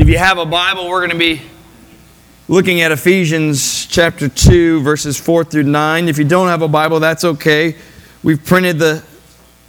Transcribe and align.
If 0.00 0.08
you 0.08 0.16
have 0.16 0.38
a 0.38 0.46
Bible, 0.46 0.88
we're 0.88 1.06
going 1.06 1.10
to 1.10 1.18
be 1.18 1.42
looking 2.48 2.80
at 2.80 2.90
Ephesians 2.90 3.84
chapter 3.84 4.30
2, 4.30 4.80
verses 4.80 5.20
4 5.20 5.44
through 5.44 5.64
9. 5.64 6.08
If 6.08 6.16
you 6.16 6.24
don't 6.24 6.48
have 6.48 6.62
a 6.62 6.68
Bible, 6.68 7.00
that's 7.00 7.22
okay. 7.22 7.76
We've 8.22 8.42
printed 8.42 8.78
the 8.78 9.04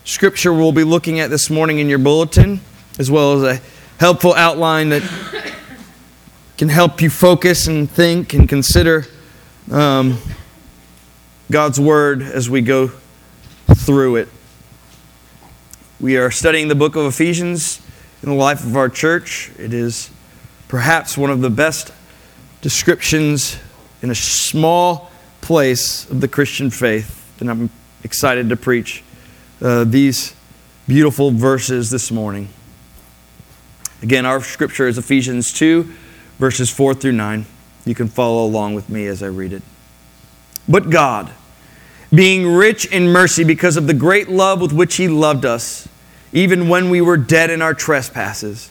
scripture 0.06 0.54
we'll 0.54 0.72
be 0.72 0.86
looking 0.86 1.20
at 1.20 1.30
this 1.30 1.50
morning 1.50 1.80
in 1.80 1.90
your 1.90 1.98
bulletin, 1.98 2.62
as 2.98 3.12
well 3.12 3.44
as 3.44 3.60
a 3.60 3.62
helpful 4.00 4.34
outline 4.34 4.88
that 4.92 5.02
can 6.58 6.70
help 6.70 7.02
you 7.02 7.10
focus 7.10 7.68
and 7.68 7.92
think 7.92 8.34
and 8.34 8.48
consider 8.48 9.08
um, 9.70 10.18
God's 11.52 11.78
Word 11.78 12.22
as 12.22 12.50
we 12.50 12.62
go 12.62 12.88
through 13.68 14.16
it. 14.16 14.30
We 16.00 16.16
are 16.16 16.32
studying 16.32 16.70
the 16.70 16.76
book 16.76 16.96
of 16.96 17.06
Ephesians 17.06 17.82
in 18.24 18.30
the 18.30 18.36
life 18.36 18.64
of 18.64 18.78
our 18.78 18.88
church. 18.88 19.52
It 19.58 19.74
is 19.74 20.10
perhaps 20.72 21.18
one 21.18 21.30
of 21.30 21.42
the 21.42 21.50
best 21.50 21.92
descriptions 22.62 23.60
in 24.02 24.10
a 24.10 24.16
small 24.16 25.12
place 25.42 26.10
of 26.10 26.22
the 26.22 26.30
Christian 26.30 26.70
faith, 26.70 27.30
and 27.42 27.52
I'm 27.52 27.70
excited 28.06 28.48
to 28.48 28.56
preach 28.56 29.04
uh, 29.62 29.84
these 29.84 30.34
beautiful 30.88 31.32
verses 31.32 31.90
this 31.90 32.10
morning. 32.10 32.48
Again, 34.02 34.26
our 34.26 34.40
scripture 34.40 34.88
is 34.88 34.98
Ephesians 34.98 35.52
2, 35.52 35.92
verses 36.40 36.70
4 36.70 36.94
through 36.94 37.12
9. 37.12 37.46
You 37.84 37.94
can 37.94 38.08
follow 38.08 38.46
along 38.46 38.74
with 38.74 38.88
me 38.88 39.08
as 39.08 39.22
I 39.22 39.28
read 39.28 39.52
it. 39.52 39.64
But 40.70 40.90
God, 40.90 41.30
being 42.16 42.48
rich 42.48 42.86
in 42.86 43.10
mercy 43.10 43.44
because 43.44 43.76
of 43.76 43.88
the 43.88 43.94
great 43.94 44.30
love 44.30 44.62
with 44.62 44.72
which 44.72 44.96
He 44.96 45.10
loved 45.10 45.44
us, 45.44 45.90
even 46.32 46.70
when 46.70 46.90
we 46.90 47.02
were 47.02 47.18
dead 47.18 47.50
in 47.50 47.62
our 47.62 47.74
trespasses, 47.74 48.71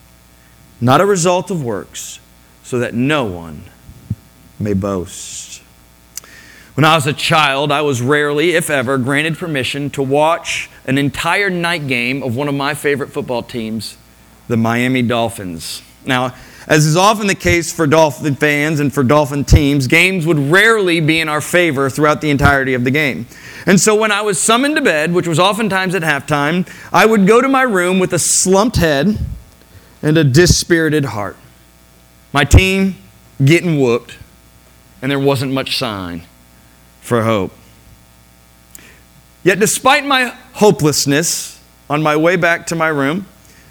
not 0.81 0.99
a 0.99 1.05
result 1.05 1.51
of 1.51 1.63
works, 1.63 2.19
so 2.63 2.79
that 2.79 2.93
no 2.93 3.23
one 3.23 3.63
may 4.59 4.73
boast. 4.73 5.61
When 6.73 6.85
I 6.85 6.95
was 6.95 7.05
a 7.05 7.13
child, 7.13 7.71
I 7.71 7.81
was 7.81 8.01
rarely, 8.01 8.51
if 8.51 8.69
ever, 8.69 8.97
granted 8.97 9.37
permission 9.37 9.89
to 9.91 10.01
watch 10.01 10.69
an 10.85 10.97
entire 10.97 11.49
night 11.49 11.87
game 11.87 12.23
of 12.23 12.35
one 12.35 12.47
of 12.47 12.55
my 12.55 12.73
favorite 12.73 13.11
football 13.11 13.43
teams, 13.43 13.97
the 14.47 14.57
Miami 14.57 15.01
Dolphins. 15.01 15.81
Now, 16.05 16.33
as 16.67 16.85
is 16.85 16.95
often 16.95 17.27
the 17.27 17.35
case 17.35 17.73
for 17.73 17.85
Dolphin 17.87 18.35
fans 18.35 18.79
and 18.79 18.93
for 18.93 19.03
Dolphin 19.03 19.43
teams, 19.43 19.87
games 19.87 20.25
would 20.25 20.39
rarely 20.39 21.01
be 21.01 21.19
in 21.19 21.27
our 21.27 21.41
favor 21.41 21.89
throughout 21.89 22.21
the 22.21 22.29
entirety 22.29 22.73
of 22.73 22.83
the 22.83 22.91
game. 22.91 23.27
And 23.65 23.79
so 23.79 23.95
when 23.95 24.11
I 24.11 24.21
was 24.21 24.41
summoned 24.41 24.77
to 24.77 24.81
bed, 24.81 25.13
which 25.13 25.27
was 25.27 25.39
oftentimes 25.39 25.93
at 25.93 26.03
halftime, 26.03 26.67
I 26.93 27.05
would 27.05 27.27
go 27.27 27.41
to 27.41 27.49
my 27.49 27.63
room 27.63 27.99
with 27.99 28.13
a 28.13 28.19
slumped 28.19 28.77
head 28.77 29.17
and 30.01 30.17
a 30.17 30.23
dispirited 30.23 31.05
heart. 31.05 31.37
My 32.33 32.43
team 32.43 32.95
getting 33.43 33.79
whooped, 33.79 34.17
and 35.01 35.11
there 35.11 35.19
wasn't 35.19 35.51
much 35.51 35.77
sign 35.77 36.23
for 37.01 37.23
hope. 37.23 37.53
Yet, 39.43 39.59
despite 39.59 40.05
my 40.05 40.35
hopelessness 40.53 41.59
on 41.89 42.03
my 42.03 42.15
way 42.15 42.35
back 42.35 42.67
to 42.67 42.75
my 42.75 42.87
room, 42.87 43.25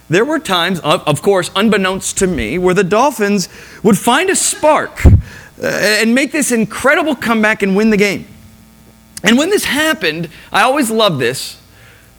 there 0.09 0.25
were 0.25 0.41
times, 0.41 0.81
of 0.81 1.23
course, 1.23 1.51
unbeknownst 1.55 2.19
to 2.19 2.27
me, 2.27 2.59
where 2.59 2.75
the 2.75 2.83
Dolphins 2.83 3.49
would 3.85 3.97
find 3.97 4.29
a 4.29 4.35
spark 4.35 5.07
uh, 5.07 5.13
and 5.63 6.15
make 6.15 6.33
this 6.33 6.51
incredible 6.51 7.15
comeback 7.15 7.63
and 7.63 7.77
win 7.77 7.91
the 7.91 7.97
game. 7.97 8.27
And 9.23 9.39
when 9.39 9.51
this 9.51 9.65
happened, 9.65 10.29
I 10.51 10.63
always 10.63 10.91
loved 10.91 11.21
this. 11.21 11.61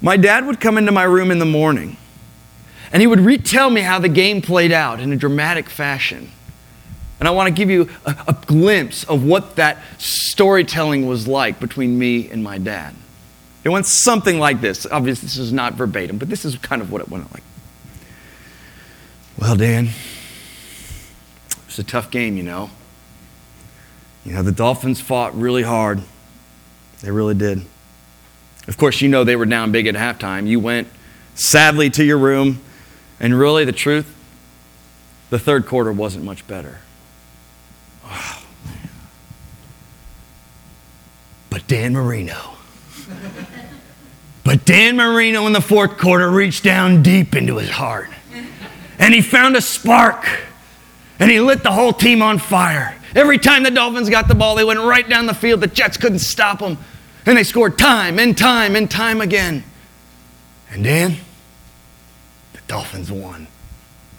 My 0.01 0.15
dad 0.15 0.45
would 0.45 0.61
come 0.61 0.77
into 0.77 0.91
my 0.91 1.03
room 1.03 1.31
in 1.31 1.39
the 1.39 1.45
morning 1.45 1.97
and 2.91 3.01
he 3.01 3.07
would 3.07 3.19
retell 3.19 3.69
me 3.69 3.81
how 3.81 3.99
the 3.99 4.09
game 4.09 4.41
played 4.41 4.71
out 4.71 4.99
in 4.99 5.13
a 5.13 5.15
dramatic 5.15 5.69
fashion. 5.69 6.31
And 7.19 7.27
I 7.27 7.31
want 7.31 7.47
to 7.47 7.53
give 7.53 7.69
you 7.69 7.89
a, 8.05 8.15
a, 8.29 8.37
glimpse 8.47 9.03
of 9.03 9.23
what 9.23 9.55
that 9.57 9.77
storytelling 9.99 11.05
was 11.05 11.27
like 11.27 11.59
between 11.59 11.99
me 11.99 12.29
and 12.31 12.43
my 12.43 12.57
dad. 12.57 12.95
It 13.63 13.69
went 13.69 13.85
something 13.85 14.39
like 14.39 14.59
this. 14.59 14.87
Obviously, 14.87 15.27
this 15.27 15.37
is 15.37 15.53
not 15.53 15.75
verbatim, 15.75 16.17
but 16.17 16.29
this 16.29 16.45
is 16.45 16.57
kind 16.57 16.81
of 16.81 16.91
what 16.91 16.99
it 16.99 17.09
went 17.09 17.31
like. 17.31 17.43
Well, 19.37 19.55
Dan, 19.55 19.85
it 19.85 21.65
was 21.67 21.77
a 21.77 21.83
tough 21.83 22.09
game, 22.09 22.37
you 22.37 22.43
know. 22.43 22.71
You 24.25 24.33
know, 24.33 24.43
the 24.43 24.51
Dolphins 24.51 24.99
fought 24.99 25.35
really 25.35 25.63
hard. 25.63 26.01
They 27.01 27.11
really 27.11 27.35
did. 27.35 27.61
Of 28.67 28.77
course, 28.77 29.01
you 29.01 29.09
know 29.09 29.23
they 29.23 29.35
were 29.35 29.45
down 29.45 29.71
big 29.71 29.87
at 29.87 29.95
halftime. 29.95 30.47
You 30.47 30.59
went 30.59 30.87
sadly 31.35 31.89
to 31.91 32.03
your 32.03 32.17
room, 32.17 32.61
and 33.21 33.37
really, 33.37 33.65
the 33.65 33.71
truth, 33.71 34.11
the 35.29 35.37
third 35.37 35.67
quarter 35.67 35.93
wasn't 35.93 36.25
much 36.25 36.45
better. 36.47 36.79
Oh, 38.03 38.43
but 41.51 41.67
Dan 41.67 41.93
Marino. 41.93 42.55
but 44.43 44.65
Dan 44.65 44.95
Marino 44.97 45.45
in 45.45 45.53
the 45.53 45.61
fourth 45.61 45.99
quarter 45.99 46.31
reached 46.31 46.63
down 46.63 47.03
deep 47.03 47.35
into 47.35 47.57
his 47.57 47.69
heart. 47.69 48.09
And 48.97 49.13
he 49.13 49.21
found 49.21 49.55
a 49.55 49.61
spark. 49.61 50.25
And 51.19 51.29
he 51.29 51.39
lit 51.39 51.61
the 51.61 51.71
whole 51.71 51.93
team 51.93 52.23
on 52.23 52.39
fire. 52.39 52.97
Every 53.13 53.37
time 53.37 53.61
the 53.61 53.69
Dolphins 53.69 54.09
got 54.09 54.27
the 54.27 54.35
ball, 54.35 54.55
they 54.55 54.63
went 54.63 54.79
right 54.79 55.07
down 55.07 55.27
the 55.27 55.35
field. 55.35 55.61
The 55.61 55.67
Jets 55.67 55.97
couldn't 55.97 56.19
stop 56.19 56.57
them. 56.57 56.79
And 57.27 57.37
they 57.37 57.43
scored 57.43 57.77
time 57.77 58.17
and 58.17 58.35
time 58.35 58.75
and 58.75 58.89
time 58.89 59.21
again. 59.21 59.63
And 60.71 60.83
the 60.83 61.19
Dolphins 62.71 63.11
won. 63.11 63.47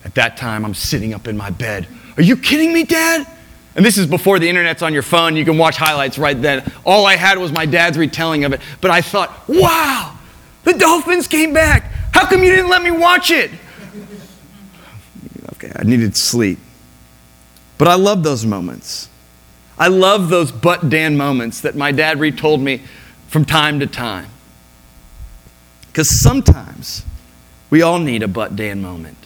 At 0.05 0.15
that 0.17 0.37
time, 0.37 0.67
I'm 0.67 0.75
sitting 0.75 1.15
up 1.15 1.27
in 1.27 1.39
my 1.39 1.49
bed. 1.49 1.89
Are 2.19 2.23
you 2.23 2.37
kidding 2.37 2.71
me, 2.75 2.85
Dad? 2.85 3.27
And 3.75 3.83
this 3.83 3.97
is 3.97 4.07
before 4.07 4.39
the 4.39 4.47
internet's 4.47 4.83
on 4.83 4.93
your 4.93 5.03
phone. 5.03 5.37
You 5.37 5.47
can 5.47 5.57
watch 5.57 5.79
highlights 5.79 6.19
right 6.19 6.39
then. 6.39 6.71
All 6.85 7.07
I 7.07 7.17
had 7.17 7.39
was 7.39 7.51
my 7.51 7.65
dad's 7.65 7.97
retelling 7.97 8.45
of 8.45 8.53
it. 8.53 8.61
But 8.83 8.91
I 8.91 9.01
thought, 9.01 9.49
wow, 9.49 10.19
the 10.65 10.75
Dolphins 10.75 11.29
came 11.29 11.55
back. 11.55 11.85
How 12.13 12.27
come 12.27 12.43
you 12.43 12.51
didn't 12.51 12.69
let 12.69 12.83
me 12.83 12.91
watch 12.91 13.31
it? 13.31 13.51
Okay, 15.55 15.73
I 15.75 15.85
needed 15.85 16.15
sleep. 16.15 16.59
But 17.79 17.89
I 17.89 17.95
love 17.95 18.23
those 18.23 18.45
moments. 18.45 19.09
I 19.79 19.89
love 19.89 20.29
those 20.29 20.53
but 20.53 20.91
Dan 20.91 21.17
moments 21.17 21.63
that 21.63 21.75
my 21.75 21.91
dad 21.91 22.21
retold 22.21 22.61
me 22.61 22.83
from 23.29 23.47
time 23.47 23.81
to 23.81 23.87
time. 23.87 24.29
Because 25.87 26.23
sometimes 26.23 27.07
we 27.73 27.81
all 27.81 27.99
need 27.99 28.23
a 28.23 28.29
but 28.29 28.55
Dan 28.55 28.83
moment. 28.83 29.17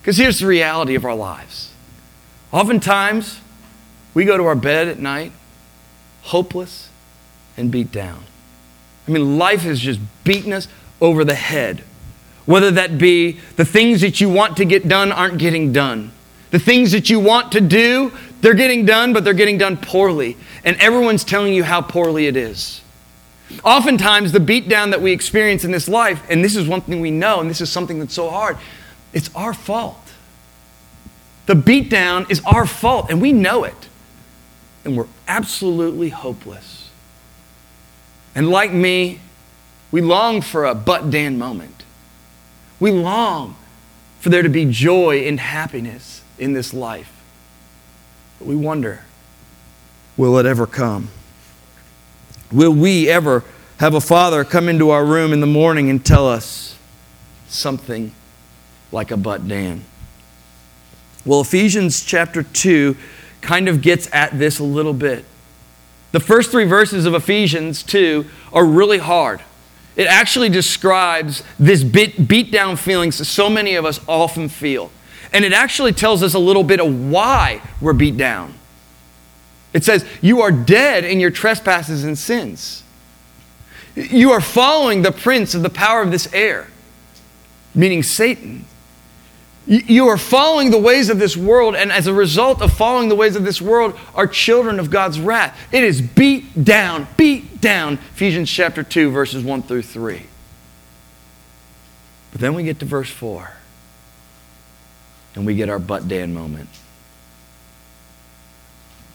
Because 0.00 0.16
here's 0.16 0.40
the 0.40 0.48
reality 0.48 0.96
of 0.96 1.04
our 1.04 1.14
lives. 1.14 1.72
Oftentimes, 2.50 3.40
we 4.14 4.24
go 4.24 4.36
to 4.36 4.44
our 4.46 4.56
bed 4.56 4.88
at 4.88 4.98
night 4.98 5.30
hopeless 6.22 6.88
and 7.56 7.70
beat 7.70 7.92
down. 7.92 8.24
I 9.06 9.12
mean, 9.12 9.38
life 9.38 9.60
has 9.60 9.78
just 9.78 10.00
beaten 10.24 10.52
us 10.52 10.66
over 11.00 11.24
the 11.24 11.36
head. 11.36 11.84
Whether 12.46 12.72
that 12.72 12.98
be 12.98 13.38
the 13.54 13.64
things 13.64 14.00
that 14.00 14.20
you 14.20 14.28
want 14.28 14.56
to 14.56 14.64
get 14.64 14.88
done 14.88 15.12
aren't 15.12 15.38
getting 15.38 15.72
done, 15.72 16.10
the 16.50 16.58
things 16.58 16.90
that 16.90 17.08
you 17.08 17.20
want 17.20 17.52
to 17.52 17.60
do 17.60 18.12
they're 18.40 18.54
getting 18.54 18.86
done, 18.86 19.12
but 19.12 19.24
they're 19.24 19.34
getting 19.34 19.58
done 19.58 19.76
poorly. 19.76 20.36
And 20.64 20.76
everyone's 20.78 21.24
telling 21.24 21.54
you 21.54 21.62
how 21.64 21.80
poorly 21.80 22.26
it 22.26 22.36
is. 22.36 22.80
Oftentimes, 23.64 24.32
the 24.32 24.38
beatdown 24.38 24.90
that 24.90 25.00
we 25.00 25.12
experience 25.12 25.64
in 25.64 25.70
this 25.70 25.88
life, 25.88 26.22
and 26.28 26.44
this 26.44 26.54
is 26.54 26.68
one 26.68 26.80
thing 26.82 27.00
we 27.00 27.10
know, 27.10 27.40
and 27.40 27.48
this 27.48 27.60
is 27.60 27.70
something 27.70 27.98
that's 27.98 28.14
so 28.14 28.28
hard, 28.30 28.58
it's 29.12 29.34
our 29.34 29.54
fault. 29.54 30.12
The 31.46 31.54
beatdown 31.54 32.30
is 32.30 32.42
our 32.44 32.66
fault, 32.66 33.10
and 33.10 33.22
we 33.22 33.32
know 33.32 33.64
it. 33.64 33.88
And 34.84 34.96
we're 34.96 35.06
absolutely 35.26 36.10
hopeless. 36.10 36.90
And 38.34 38.50
like 38.50 38.72
me, 38.72 39.20
we 39.90 40.00
long 40.00 40.42
for 40.42 40.66
a 40.66 40.74
but 40.74 41.10
Dan 41.10 41.38
moment. 41.38 41.84
We 42.78 42.90
long 42.90 43.56
for 44.20 44.28
there 44.28 44.42
to 44.42 44.48
be 44.48 44.66
joy 44.66 45.26
and 45.26 45.40
happiness 45.40 46.22
in 46.38 46.52
this 46.52 46.74
life. 46.74 47.12
But 48.38 48.46
we 48.46 48.56
wonder 48.56 49.04
will 50.16 50.36
it 50.38 50.46
ever 50.46 50.66
come? 50.66 51.08
Will 52.50 52.72
we 52.72 53.08
ever 53.08 53.44
have 53.78 53.94
a 53.94 54.00
father 54.00 54.44
come 54.44 54.68
into 54.68 54.90
our 54.90 55.04
room 55.04 55.32
in 55.32 55.40
the 55.40 55.46
morning 55.46 55.90
and 55.90 56.04
tell 56.04 56.28
us 56.28 56.76
something 57.48 58.12
like 58.90 59.10
a 59.10 59.16
but 59.16 59.46
Dan? 59.46 59.84
Well, 61.24 61.40
Ephesians 61.40 62.04
chapter 62.04 62.42
2 62.42 62.96
kind 63.40 63.68
of 63.68 63.82
gets 63.82 64.08
at 64.12 64.38
this 64.38 64.58
a 64.58 64.64
little 64.64 64.94
bit. 64.94 65.24
The 66.12 66.20
first 66.20 66.50
three 66.50 66.64
verses 66.64 67.04
of 67.04 67.14
Ephesians 67.14 67.82
2 67.82 68.24
are 68.52 68.64
really 68.64 68.98
hard. 68.98 69.42
It 69.94 70.06
actually 70.06 70.48
describes 70.48 71.42
this 71.58 71.84
bit, 71.84 72.28
beat 72.28 72.50
down 72.50 72.76
feelings 72.76 73.18
that 73.18 73.26
so 73.26 73.50
many 73.50 73.74
of 73.74 73.84
us 73.84 74.00
often 74.08 74.48
feel. 74.48 74.90
And 75.32 75.44
it 75.44 75.52
actually 75.52 75.92
tells 75.92 76.22
us 76.22 76.34
a 76.34 76.38
little 76.38 76.64
bit 76.64 76.80
of 76.80 77.10
why 77.10 77.60
we're 77.80 77.92
beat 77.92 78.16
down. 78.16 78.54
It 79.72 79.84
says, 79.84 80.04
You 80.20 80.42
are 80.42 80.52
dead 80.52 81.04
in 81.04 81.20
your 81.20 81.30
trespasses 81.30 82.04
and 82.04 82.18
sins. 82.18 82.82
You 83.94 84.30
are 84.32 84.40
following 84.40 85.02
the 85.02 85.12
prince 85.12 85.54
of 85.54 85.62
the 85.62 85.70
power 85.70 86.02
of 86.02 86.10
this 86.10 86.32
air, 86.32 86.68
meaning 87.74 88.02
Satan. 88.02 88.64
You 89.66 90.08
are 90.08 90.16
following 90.16 90.70
the 90.70 90.78
ways 90.78 91.10
of 91.10 91.18
this 91.18 91.36
world, 91.36 91.76
and 91.76 91.92
as 91.92 92.06
a 92.06 92.14
result 92.14 92.62
of 92.62 92.72
following 92.72 93.10
the 93.10 93.14
ways 93.14 93.36
of 93.36 93.44
this 93.44 93.60
world, 93.60 93.98
are 94.14 94.26
children 94.26 94.80
of 94.80 94.90
God's 94.90 95.20
wrath. 95.20 95.58
It 95.72 95.84
is 95.84 96.00
beat 96.00 96.64
down, 96.64 97.06
beat 97.18 97.60
down. 97.60 97.94
Ephesians 98.14 98.50
chapter 98.50 98.82
2, 98.82 99.10
verses 99.10 99.44
1 99.44 99.62
through 99.64 99.82
3. 99.82 100.22
But 102.32 102.40
then 102.40 102.54
we 102.54 102.62
get 102.62 102.78
to 102.78 102.86
verse 102.86 103.10
4, 103.10 103.52
and 105.34 105.44
we 105.44 105.54
get 105.54 105.68
our 105.68 105.78
but 105.78 106.08
Dan 106.08 106.32
moment. 106.32 106.70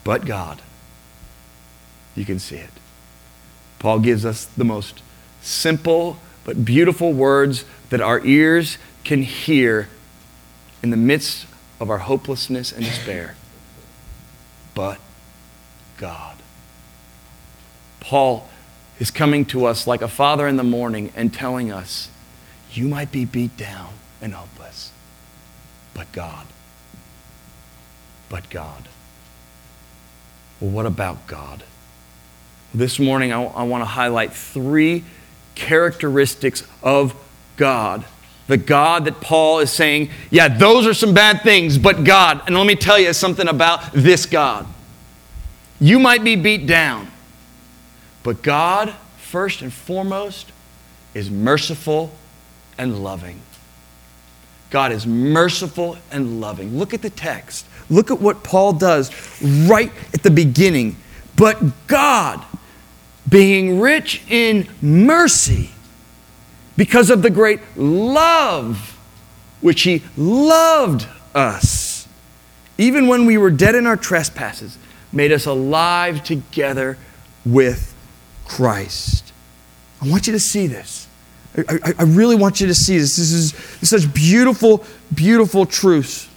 But 0.03 0.25
God. 0.25 0.61
You 2.15 2.25
can 2.25 2.39
see 2.39 2.57
it. 2.57 2.69
Paul 3.79 3.99
gives 3.99 4.25
us 4.25 4.45
the 4.45 4.63
most 4.63 5.01
simple 5.41 6.17
but 6.45 6.65
beautiful 6.65 7.13
words 7.13 7.65
that 7.89 8.01
our 8.01 8.23
ears 8.25 8.77
can 9.03 9.23
hear 9.23 9.89
in 10.81 10.89
the 10.89 10.97
midst 10.97 11.47
of 11.79 11.89
our 11.89 11.99
hopelessness 11.99 12.71
and 12.71 12.83
despair. 12.83 13.35
But 14.75 14.99
God. 15.97 16.37
Paul 17.99 18.49
is 18.99 19.11
coming 19.11 19.45
to 19.45 19.65
us 19.65 19.87
like 19.87 20.01
a 20.01 20.07
father 20.07 20.47
in 20.47 20.57
the 20.57 20.63
morning 20.63 21.11
and 21.15 21.33
telling 21.33 21.71
us, 21.71 22.09
You 22.71 22.87
might 22.87 23.11
be 23.11 23.25
beat 23.25 23.55
down 23.57 23.93
and 24.21 24.33
hopeless, 24.33 24.91
but 25.93 26.11
God. 26.11 26.47
But 28.29 28.49
God. 28.49 28.87
Well, 30.63 30.71
what 30.71 30.85
about 30.85 31.27
God? 31.27 31.61
This 32.73 32.97
morning, 32.97 33.33
I, 33.33 33.43
I 33.43 33.63
want 33.63 33.81
to 33.81 33.85
highlight 33.85 34.31
three 34.31 35.03
characteristics 35.55 36.65
of 36.81 37.13
God 37.57 38.05
the 38.47 38.57
God 38.57 39.05
that 39.05 39.21
Paul 39.21 39.59
is 39.59 39.71
saying, 39.71 40.09
yeah, 40.29 40.47
those 40.49 40.85
are 40.85 40.93
some 40.93 41.13
bad 41.13 41.41
things, 41.43 41.77
but 41.77 42.03
God. 42.03 42.43
And 42.45 42.57
let 42.57 42.67
me 42.67 42.75
tell 42.75 42.99
you 42.99 43.13
something 43.13 43.47
about 43.47 43.93
this 43.93 44.25
God. 44.25 44.67
You 45.79 45.97
might 45.97 46.23
be 46.23 46.35
beat 46.35 46.67
down, 46.67 47.09
but 48.21 48.41
God, 48.41 48.93
first 49.17 49.61
and 49.61 49.71
foremost, 49.71 50.51
is 51.13 51.29
merciful 51.29 52.11
and 52.77 53.03
loving. 53.03 53.41
God 54.69 54.91
is 54.91 55.07
merciful 55.07 55.97
and 56.11 56.41
loving. 56.41 56.77
Look 56.77 56.93
at 56.93 57.01
the 57.01 57.09
text. 57.09 57.65
Look 57.89 58.11
at 58.11 58.19
what 58.19 58.43
Paul 58.43 58.73
does 58.73 59.11
right 59.41 59.91
at 60.13 60.23
the 60.23 60.31
beginning. 60.31 60.97
But 61.35 61.87
God, 61.87 62.43
being 63.27 63.79
rich 63.79 64.21
in 64.29 64.67
mercy, 64.81 65.71
because 66.75 67.09
of 67.09 67.21
the 67.21 67.29
great 67.29 67.59
love 67.75 68.97
which 69.61 69.83
He 69.83 70.03
loved 70.17 71.07
us, 71.33 72.07
even 72.77 73.07
when 73.07 73.25
we 73.25 73.37
were 73.37 73.51
dead 73.51 73.75
in 73.75 73.87
our 73.87 73.97
trespasses, 73.97 74.77
made 75.11 75.31
us 75.31 75.45
alive 75.45 76.23
together 76.23 76.97
with 77.45 77.93
Christ. 78.45 79.31
I 80.01 80.09
want 80.09 80.27
you 80.27 80.33
to 80.33 80.39
see 80.39 80.67
this. 80.67 81.07
I, 81.55 81.79
I, 81.83 81.93
I 81.99 82.03
really 82.03 82.35
want 82.35 82.59
you 82.59 82.67
to 82.67 82.75
see 82.75 82.97
this. 82.97 83.15
This 83.15 83.31
is, 83.31 83.53
such 83.87 84.11
beautiful, 84.13 84.83
beautiful 85.13 85.65
truths. 85.65 86.27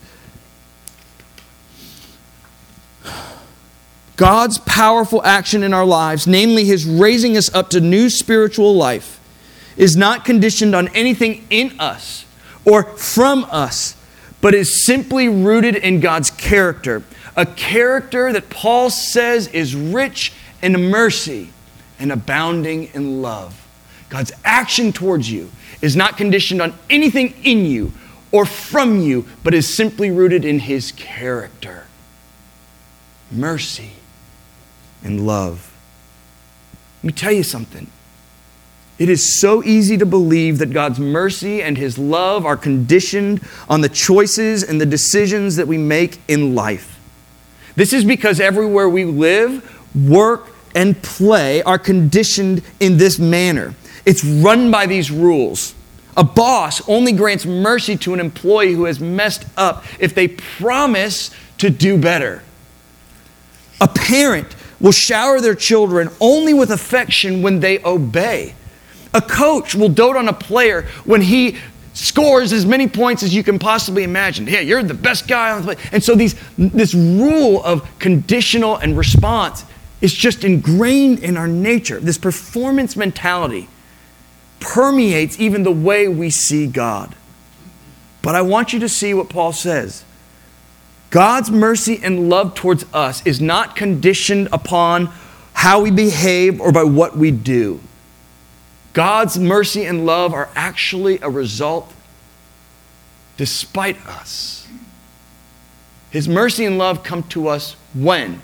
God's 4.17 4.57
powerful 4.59 5.23
action 5.25 5.63
in 5.63 5.75
our 5.75 5.85
lives, 5.85 6.27
namely 6.27 6.65
His 6.65 6.87
raising 6.87 7.37
us 7.37 7.55
up 7.55 7.71
to 7.71 7.81
new 7.81 8.09
spiritual 8.09 8.75
life, 8.75 9.21
is 9.77 9.95
not 9.95 10.25
conditioned 10.25 10.75
on 10.75 10.89
anything 10.89 11.47
in 11.51 11.79
us 11.79 12.25
or 12.65 12.85
from 12.85 13.47
us, 13.51 13.95
but 14.41 14.55
is 14.55 14.87
simply 14.87 15.29
rooted 15.29 15.77
in 15.77 16.01
God's 16.01 16.31
character. 16.31 17.03
A 17.37 17.45
character 17.45 18.33
that 18.33 18.49
Paul 18.49 18.89
says 18.89 19.49
is 19.49 19.77
rich 19.77 20.33
in 20.63 20.91
mercy 20.91 21.51
and 21.99 22.11
abounding 22.11 22.85
in 22.95 23.21
love. 23.21 23.67
God's 24.09 24.33
action 24.45 24.93
towards 24.93 25.31
you 25.31 25.51
is 25.83 25.95
not 25.95 26.17
conditioned 26.17 26.63
on 26.63 26.75
anything 26.89 27.35
in 27.45 27.67
you 27.67 27.93
or 28.33 28.47
from 28.47 29.01
you, 29.01 29.27
but 29.45 29.53
is 29.53 29.77
simply 29.77 30.11
rooted 30.11 30.45
in 30.45 30.61
his 30.61 30.93
character. 30.93 31.87
Mercy 33.31 33.93
and 35.07 35.27
love. 35.27 35.73
Let 36.99 37.07
me 37.07 37.13
tell 37.13 37.33
you 37.33 37.43
something. 37.43 37.87
It 38.99 39.09
is 39.09 39.39
so 39.39 39.63
easy 39.63 39.99
to 39.99 40.07
believe 40.07 40.59
that 40.59 40.73
God's 40.73 40.99
mercy 40.99 41.63
and 41.63 41.77
His 41.77 41.99
love 41.99 42.47
are 42.47 42.57
conditioned 42.57 43.43
on 43.69 43.83
the 43.83 43.89
choices 43.89 44.63
and 44.63 44.81
the 44.81 44.87
decisions 44.87 45.57
that 45.57 45.69
we 45.69 45.79
make 45.79 46.21
in 46.29 46.55
life. 46.55 46.99
This 47.75 47.93
is 47.93 48.05
because 48.05 48.41
everywhere 48.41 48.89
we 48.89 49.05
live, 49.05 49.85
work, 49.95 50.49
and 50.75 51.01
play 51.03 51.63
are 51.63 51.79
conditioned 51.79 52.63
in 52.81 52.97
this 52.97 53.19
manner. 53.19 53.75
It's 54.07 54.25
run 54.25 54.71
by 54.71 54.87
these 54.87 55.11
rules. 55.11 55.75
A 56.17 56.25
boss 56.25 56.87
only 56.89 57.13
grants 57.13 57.45
mercy 57.45 57.97
to 57.99 58.15
an 58.15 58.21
employee 58.21 58.73
who 58.73 58.85
has 58.85 58.99
messed 58.99 59.45
up 59.59 59.85
if 60.01 60.15
they 60.15 60.29
promise 60.29 61.31
to 61.59 61.69
do 61.69 61.99
better. 61.99 62.43
A 63.81 63.89
parent 63.89 64.57
will 64.81 64.93
shower 64.93 65.41
their 65.41 65.55
children 65.55 66.09
only 66.21 66.55
with 66.55 66.71
affection 66.71 67.43
when 67.43 67.61
they 67.61 67.83
obey. 67.83 68.55
A 69.15 69.21
coach 69.21 69.75
will 69.75 69.89
dote 69.89 70.17
on 70.17 70.29
a 70.29 70.33
player 70.33 70.83
when 71.05 71.23
he 71.23 71.57
scores 71.95 72.53
as 72.53 72.67
many 72.67 72.87
points 72.87 73.23
as 73.23 73.35
you 73.35 73.43
can 73.43 73.59
possibly 73.59 74.03
imagine. 74.03 74.47
Yeah, 74.47 74.61
you're 74.61 74.83
the 74.83 74.95
best 74.95 75.27
guy 75.27 75.51
on 75.51 75.63
the 75.63 75.75
play. 75.75 75.85
And 75.93 76.05
so 76.05 76.15
these, 76.15 76.35
this 76.59 76.95
rule 76.95 77.65
of 77.65 77.99
conditional 77.99 78.77
and 78.77 78.97
response 78.97 79.65
is 80.03 80.13
just 80.13 80.45
ingrained 80.45 81.21
in 81.21 81.39
our 81.39 81.49
nature. 81.49 81.99
This 81.99 82.19
performance 82.19 82.97
mentality 82.97 83.69
permeates 84.61 85.41
even 85.41 85.63
the 85.63 85.73
way 85.73 86.07
we 86.09 86.29
see 86.29 86.67
God. 86.67 87.15
But 88.21 88.35
I 88.35 88.43
want 88.43 88.73
you 88.73 88.81
to 88.81 88.89
see 88.89 89.15
what 89.15 89.31
Paul 89.31 89.53
says. 89.53 90.05
God's 91.11 91.51
mercy 91.51 92.01
and 92.03 92.29
love 92.29 92.55
towards 92.55 92.85
us 92.93 93.25
is 93.27 93.41
not 93.41 93.77
conditioned 93.77 94.49
upon 94.53 95.07
how 95.53 95.81
we 95.81 95.91
behave 95.91 96.61
or 96.61 96.73
by 96.73 96.85
what 96.85 97.17
we 97.17 97.31
do. 97.31 97.81
God's 98.93 99.39
mercy 99.39 99.85
and 99.85 100.07
love 100.07 100.33
are 100.33 100.49
actually 100.55 101.19
a 101.21 101.31
result 101.31 101.93
despite 103.37 104.05
us. 104.07 104.67
His 106.11 106.29
mercy 106.29 106.65
and 106.65 106.79
love 106.79 107.03
come 107.03 107.23
to 107.25 107.49
us 107.49 107.77
when? 107.95 108.43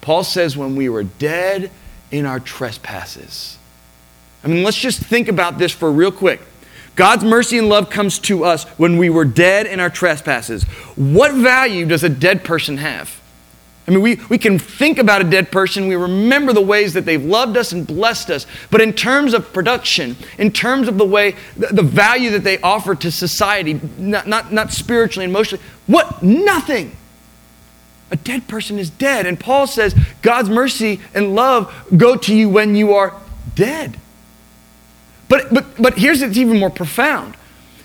Paul 0.00 0.24
says, 0.24 0.56
when 0.56 0.76
we 0.76 0.88
were 0.88 1.04
dead 1.04 1.70
in 2.10 2.24
our 2.24 2.40
trespasses. 2.40 3.58
I 4.42 4.48
mean, 4.48 4.62
let's 4.62 4.78
just 4.78 5.00
think 5.00 5.28
about 5.28 5.58
this 5.58 5.72
for 5.72 5.92
real 5.92 6.12
quick. 6.12 6.40
God's 7.00 7.24
mercy 7.24 7.56
and 7.56 7.70
love 7.70 7.88
comes 7.88 8.18
to 8.18 8.44
us 8.44 8.64
when 8.76 8.98
we 8.98 9.08
were 9.08 9.24
dead 9.24 9.64
in 9.64 9.80
our 9.80 9.88
trespasses. 9.88 10.64
What 10.96 11.32
value 11.32 11.86
does 11.86 12.04
a 12.04 12.10
dead 12.10 12.44
person 12.44 12.76
have? 12.76 13.18
I 13.88 13.92
mean, 13.92 14.02
we, 14.02 14.16
we 14.28 14.36
can 14.36 14.58
think 14.58 14.98
about 14.98 15.22
a 15.22 15.24
dead 15.24 15.50
person, 15.50 15.88
we 15.88 15.96
remember 15.96 16.52
the 16.52 16.60
ways 16.60 16.92
that 16.92 17.06
they've 17.06 17.24
loved 17.24 17.56
us 17.56 17.72
and 17.72 17.86
blessed 17.86 18.28
us, 18.28 18.46
but 18.70 18.82
in 18.82 18.92
terms 18.92 19.32
of 19.32 19.50
production, 19.50 20.14
in 20.36 20.52
terms 20.52 20.88
of 20.88 20.98
the 20.98 21.06
way, 21.06 21.36
the, 21.56 21.68
the 21.68 21.82
value 21.82 22.28
that 22.32 22.44
they 22.44 22.60
offer 22.60 22.94
to 22.94 23.10
society, 23.10 23.80
not, 23.96 24.28
not, 24.28 24.52
not 24.52 24.70
spiritually 24.70 25.24
and 25.24 25.34
emotionally, 25.34 25.64
what? 25.86 26.22
Nothing. 26.22 26.94
A 28.10 28.16
dead 28.16 28.46
person 28.46 28.78
is 28.78 28.90
dead. 28.90 29.24
And 29.24 29.40
Paul 29.40 29.66
says 29.66 29.94
God's 30.20 30.50
mercy 30.50 31.00
and 31.14 31.34
love 31.34 31.74
go 31.96 32.14
to 32.16 32.34
you 32.34 32.50
when 32.50 32.76
you 32.76 32.92
are 32.92 33.14
dead. 33.54 33.96
But, 35.30 35.54
but, 35.54 35.64
but 35.80 35.96
here's 35.96 36.20
it's 36.20 36.36
even 36.36 36.58
more 36.58 36.70
profound. 36.70 37.36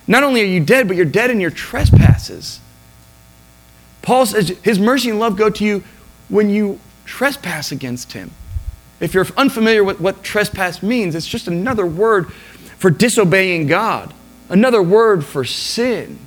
Not 0.07 0.23
only 0.23 0.41
are 0.41 0.45
you 0.45 0.59
dead, 0.59 0.87
but 0.87 0.97
you're 0.97 1.05
dead 1.05 1.29
in 1.29 1.39
your 1.39 1.51
trespasses. 1.51 2.59
Paul 4.01 4.25
says 4.25 4.49
his 4.63 4.79
mercy 4.79 5.11
and 5.11 5.19
love 5.19 5.37
go 5.37 5.49
to 5.49 5.63
you 5.63 5.83
when 6.27 6.49
you 6.49 6.79
trespass 7.05 7.71
against 7.71 8.13
him. 8.13 8.31
If 8.99 9.13
you're 9.13 9.27
unfamiliar 9.37 9.83
with 9.83 9.99
what 9.99 10.23
trespass 10.23 10.81
means, 10.81 11.13
it's 11.13 11.27
just 11.27 11.47
another 11.47 11.85
word 11.85 12.31
for 12.77 12.89
disobeying 12.89 13.67
God, 13.67 14.13
another 14.49 14.81
word 14.81 15.23
for 15.23 15.45
sin. 15.45 16.17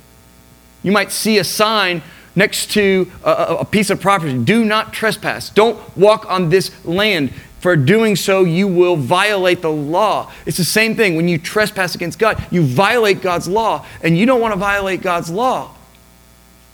You 0.83 0.93
might 0.93 1.11
see 1.11 1.37
a 1.37 1.43
sign 1.43 2.01
next 2.33 2.71
to 2.71 3.11
a, 3.25 3.57
a 3.59 3.65
piece 3.65 3.89
of 3.89 3.99
property. 3.99 4.37
Do 4.37 4.63
not 4.63 4.93
trespass. 4.93 5.49
Don't 5.49 5.97
walk 5.97 6.29
on 6.31 6.49
this 6.49 6.85
land. 6.85 7.33
For 7.59 7.75
doing 7.75 8.15
so, 8.15 8.43
you 8.45 8.67
will 8.67 8.95
violate 8.95 9.61
the 9.61 9.71
law. 9.71 10.31
It's 10.45 10.57
the 10.57 10.63
same 10.63 10.95
thing. 10.95 11.15
When 11.15 11.27
you 11.27 11.37
trespass 11.37 11.93
against 11.93 12.17
God, 12.17 12.43
you 12.51 12.63
violate 12.63 13.21
God's 13.21 13.47
law, 13.47 13.85
and 14.01 14.17
you 14.17 14.25
don't 14.25 14.39
want 14.39 14.53
to 14.53 14.59
violate 14.59 15.01
God's 15.01 15.29
law. 15.29 15.75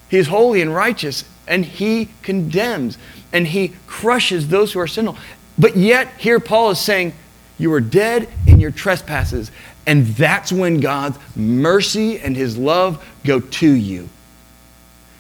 He 0.10 0.18
is 0.18 0.28
holy 0.28 0.62
and 0.62 0.74
righteous, 0.74 1.24
and 1.48 1.66
He 1.66 2.10
condemns, 2.22 2.98
and 3.34 3.48
He 3.48 3.74
crushes 3.88 4.50
those 4.50 4.74
who 4.74 4.80
are 4.80 4.88
sinful. 4.88 5.18
But 5.58 5.76
yet, 5.76 6.10
here 6.18 6.40
Paul 6.40 6.72
is 6.72 6.80
saying, 6.80 7.14
You 7.58 7.74
are 7.74 7.82
dead 7.82 8.30
in 8.46 8.60
your 8.60 8.72
trespasses. 8.72 9.52
And 9.88 10.08
that's 10.08 10.52
when 10.52 10.80
God's 10.80 11.18
mercy 11.36 12.20
and 12.20 12.36
His 12.36 12.58
love 12.58 13.06
go 13.24 13.40
to 13.40 13.72
you. 13.72 14.10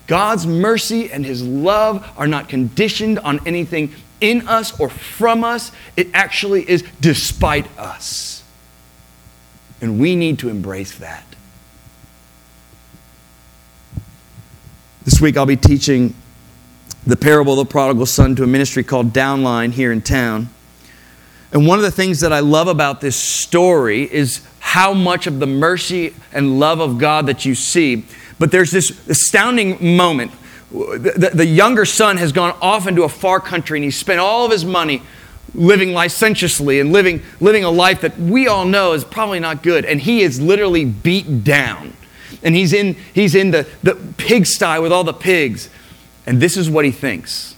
God's 0.08 0.46
mercy 0.46 1.12
and 1.12 1.26
His 1.26 1.44
love 1.44 2.08
are 2.18 2.28
not 2.28 2.50
conditioned 2.50 3.20
on 3.20 3.46
anything 3.48 3.94
in 4.22 4.48
us 4.48 4.80
or 4.80 4.90
from 4.90 5.44
us, 5.44 5.72
it 5.96 6.08
actually 6.14 6.70
is 6.70 6.84
despite 7.00 7.68
us. 7.78 8.44
And 9.82 10.00
we 10.00 10.16
need 10.16 10.40
to 10.40 10.50
embrace 10.50 10.98
that. 11.00 11.26
This 15.04 15.22
week 15.22 15.38
I'll 15.38 15.46
be 15.46 15.58
teaching 15.58 16.16
the 17.06 17.16
parable 17.16 17.60
of 17.60 17.68
the 17.68 17.72
prodigal 17.72 18.08
son 18.08 18.36
to 18.36 18.44
a 18.44 18.48
ministry 18.48 18.84
called 18.84 19.14
Downline 19.14 19.72
here 19.72 19.92
in 19.92 20.02
town. 20.02 20.50
And 21.52 21.68
one 21.68 21.78
of 21.78 21.84
the 21.84 21.92
things 21.92 22.22
that 22.22 22.34
I 22.34 22.40
love 22.40 22.68
about 22.68 23.02
this 23.02 23.16
story 23.16 24.12
is 24.12 24.46
how 24.60 24.94
much 24.94 25.28
of 25.28 25.40
the 25.40 25.46
mercy 25.46 26.16
and 26.34 26.60
love 26.60 26.80
of 26.80 26.98
God 26.98 27.28
that 27.28 27.46
you 27.46 27.54
see. 27.54 28.06
But 28.40 28.52
there's 28.52 28.72
this 28.72 29.08
astounding 29.08 29.96
moment 29.96 30.32
the, 30.72 31.32
the 31.34 31.46
younger 31.46 31.86
son 31.86 32.18
has 32.18 32.32
gone 32.32 32.56
off 32.62 32.88
into 32.88 33.04
a 33.04 33.10
far 33.10 33.40
country 33.40 33.78
and 33.78 33.84
he's 33.84 33.98
spent 33.98 34.20
all 34.20 34.46
of 34.46 34.52
his 34.52 34.66
money 34.66 35.02
living 35.54 35.94
licentiously 35.94 36.80
and 36.80 36.92
living, 36.92 37.22
living 37.40 37.64
a 37.64 37.70
life 37.70 38.02
that 38.02 38.20
we 38.20 38.48
all 38.48 38.66
know 38.66 38.94
is 38.94 39.04
probably 39.04 39.40
not 39.40 39.64
good. 39.64 39.86
And 39.86 40.02
he 40.02 40.22
is 40.22 40.42
literally 40.42 40.86
beat 40.86 41.44
down. 41.44 41.94
And 42.44 42.56
he's 42.56 42.74
in, 42.74 42.96
he's 43.14 43.36
in 43.36 43.52
the, 43.52 43.68
the 43.84 43.96
pigsty 44.18 44.80
with 44.80 44.92
all 44.92 45.04
the 45.04 45.14
pigs. 45.14 45.70
And 46.26 46.42
this 46.42 46.58
is 46.58 46.70
what 46.70 46.86
he 46.86 46.92
thinks 46.92 47.56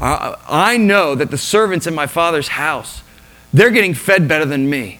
I, 0.00 0.36
I 0.48 0.76
know 0.76 1.14
that 1.14 1.30
the 1.30 1.38
servants 1.38 1.86
in 1.86 1.94
my 1.94 2.06
father's 2.06 2.48
house, 2.48 3.02
they're 3.52 3.70
getting 3.70 3.94
fed 3.94 4.26
better 4.28 4.44
than 4.44 4.68
me. 4.68 4.98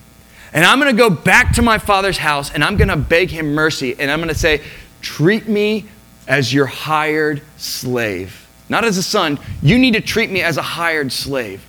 And 0.52 0.64
I'm 0.64 0.80
going 0.80 0.94
to 0.94 0.98
go 0.98 1.10
back 1.10 1.52
to 1.54 1.62
my 1.62 1.78
father's 1.78 2.18
house 2.18 2.52
and 2.52 2.64
I'm 2.64 2.76
going 2.76 2.88
to 2.88 2.96
beg 2.96 3.30
him 3.30 3.54
mercy. 3.54 3.94
And 3.98 4.10
I'm 4.10 4.18
going 4.18 4.28
to 4.28 4.34
say, 4.34 4.62
treat 5.00 5.48
me 5.48 5.86
as 6.30 6.54
your 6.54 6.66
hired 6.66 7.42
slave. 7.56 8.46
Not 8.68 8.84
as 8.84 8.96
a 8.96 9.02
son. 9.02 9.40
You 9.62 9.78
need 9.78 9.94
to 9.94 10.00
treat 10.00 10.30
me 10.30 10.42
as 10.42 10.56
a 10.56 10.62
hired 10.62 11.10
slave. 11.10 11.66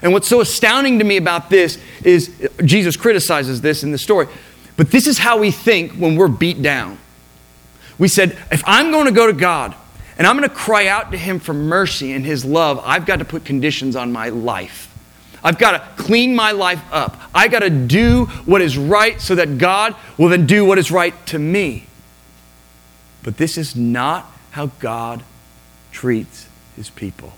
And 0.00 0.12
what's 0.12 0.28
so 0.28 0.40
astounding 0.40 1.00
to 1.00 1.04
me 1.04 1.16
about 1.16 1.50
this 1.50 1.76
is 2.04 2.48
Jesus 2.64 2.96
criticizes 2.96 3.60
this 3.60 3.82
in 3.82 3.90
the 3.90 3.98
story. 3.98 4.28
But 4.76 4.92
this 4.92 5.08
is 5.08 5.18
how 5.18 5.38
we 5.38 5.50
think 5.50 5.94
when 5.94 6.14
we're 6.14 6.28
beat 6.28 6.62
down. 6.62 6.98
We 7.98 8.06
said, 8.06 8.38
if 8.52 8.62
I'm 8.64 8.92
going 8.92 9.06
to 9.06 9.12
go 9.12 9.26
to 9.26 9.32
God 9.32 9.74
and 10.16 10.24
I'm 10.24 10.36
going 10.36 10.48
to 10.48 10.54
cry 10.54 10.86
out 10.86 11.10
to 11.10 11.18
Him 11.18 11.40
for 11.40 11.52
mercy 11.52 12.12
and 12.12 12.24
His 12.24 12.44
love, 12.44 12.80
I've 12.84 13.04
got 13.04 13.18
to 13.18 13.24
put 13.24 13.44
conditions 13.44 13.96
on 13.96 14.12
my 14.12 14.28
life. 14.28 14.86
I've 15.42 15.58
got 15.58 15.72
to 15.72 16.02
clean 16.02 16.36
my 16.36 16.52
life 16.52 16.82
up. 16.92 17.20
I've 17.34 17.50
got 17.50 17.60
to 17.60 17.70
do 17.70 18.26
what 18.46 18.62
is 18.62 18.78
right 18.78 19.20
so 19.20 19.34
that 19.34 19.58
God 19.58 19.96
will 20.16 20.28
then 20.28 20.46
do 20.46 20.64
what 20.64 20.78
is 20.78 20.92
right 20.92 21.14
to 21.26 21.40
me. 21.40 21.86
But 23.22 23.36
this 23.36 23.58
is 23.58 23.76
not 23.76 24.30
how 24.52 24.66
God 24.78 25.22
treats 25.92 26.48
his 26.76 26.90
people. 26.90 27.32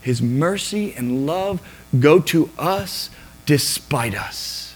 His 0.00 0.22
mercy 0.22 0.94
and 0.94 1.26
love 1.26 1.60
go 1.98 2.20
to 2.20 2.50
us 2.58 3.10
despite 3.46 4.14
us. 4.14 4.74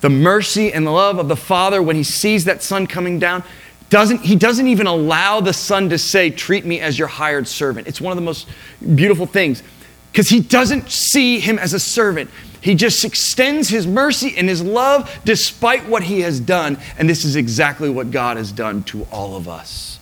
The 0.00 0.10
mercy 0.10 0.72
and 0.72 0.86
the 0.86 0.90
love 0.90 1.18
of 1.18 1.28
the 1.28 1.36
Father 1.36 1.82
when 1.82 1.96
he 1.96 2.02
sees 2.02 2.44
that 2.44 2.62
son 2.62 2.86
coming 2.86 3.18
down, 3.18 3.42
doesn't, 3.88 4.22
he 4.22 4.36
doesn't 4.36 4.66
even 4.66 4.86
allow 4.86 5.40
the 5.40 5.52
son 5.52 5.90
to 5.90 5.98
say, 5.98 6.30
Treat 6.30 6.64
me 6.64 6.80
as 6.80 6.98
your 6.98 7.08
hired 7.08 7.46
servant. 7.46 7.86
It's 7.86 8.00
one 8.00 8.12
of 8.12 8.16
the 8.16 8.22
most 8.22 8.48
beautiful 8.94 9.26
things 9.26 9.62
because 10.10 10.28
he 10.28 10.40
doesn't 10.40 10.90
see 10.90 11.38
him 11.38 11.58
as 11.58 11.72
a 11.72 11.80
servant. 11.80 12.30
He 12.66 12.74
just 12.74 13.04
extends 13.04 13.68
his 13.68 13.86
mercy 13.86 14.34
and 14.36 14.48
his 14.48 14.60
love 14.60 15.20
despite 15.24 15.86
what 15.86 16.02
he 16.02 16.22
has 16.22 16.40
done. 16.40 16.78
And 16.98 17.08
this 17.08 17.24
is 17.24 17.36
exactly 17.36 17.88
what 17.88 18.10
God 18.10 18.38
has 18.38 18.50
done 18.50 18.82
to 18.84 19.04
all 19.04 19.36
of 19.36 19.48
us. 19.48 20.00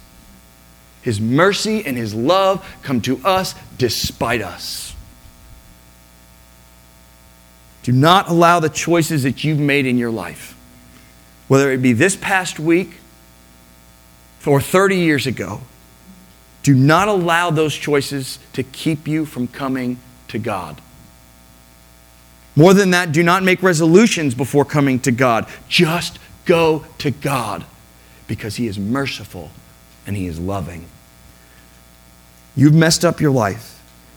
His 1.03 1.21
mercy 1.21 1.85
and 1.85 1.95
his 1.95 2.15
love 2.15 2.67
come 2.83 3.03
to 3.03 3.21
us 3.23 3.55
despite 3.77 4.41
us. 4.41 4.97
Do 7.83 7.93
not 7.93 8.31
allow 8.31 8.61
the 8.61 8.71
choices 8.71 9.25
that 9.25 9.45
you've 9.45 9.59
made 9.59 9.85
in 9.85 9.99
your 9.99 10.11
life, 10.11 10.57
whether 11.49 11.71
it 11.71 11.83
be 11.83 11.93
this 11.93 12.17
past 12.17 12.59
week 12.59 12.95
or 14.47 14.59
30 14.59 14.97
years 14.97 15.27
ago, 15.27 15.61
do 16.63 16.75
not 16.75 17.09
allow 17.09 17.51
those 17.51 17.75
choices 17.75 18.39
to 18.55 18.63
keep 18.63 19.07
you 19.07 19.27
from 19.27 19.49
coming 19.49 19.99
to 20.29 20.39
God. 20.39 20.81
More 22.57 22.75
than 22.75 22.91
that, 22.91 23.13
do 23.13 23.23
not 23.23 23.43
make 23.43 23.63
resolutions 23.63 24.35
before 24.35 24.65
coming 24.65 25.01
to 25.01 25.11
God. 25.11 25.47
Just 25.69 26.19
go 26.45 26.85
to 26.99 27.11
God 27.11 27.65
because 28.27 28.57
He 28.57 28.67
is 28.67 28.79
merciful 28.79 29.51
and 30.07 30.17
He 30.17 30.27
is 30.27 30.39
loving. 30.39 30.87
You've 32.57 32.75
messed 32.75 33.05
up 33.05 33.21
your 33.21 33.33
life. 33.33 33.71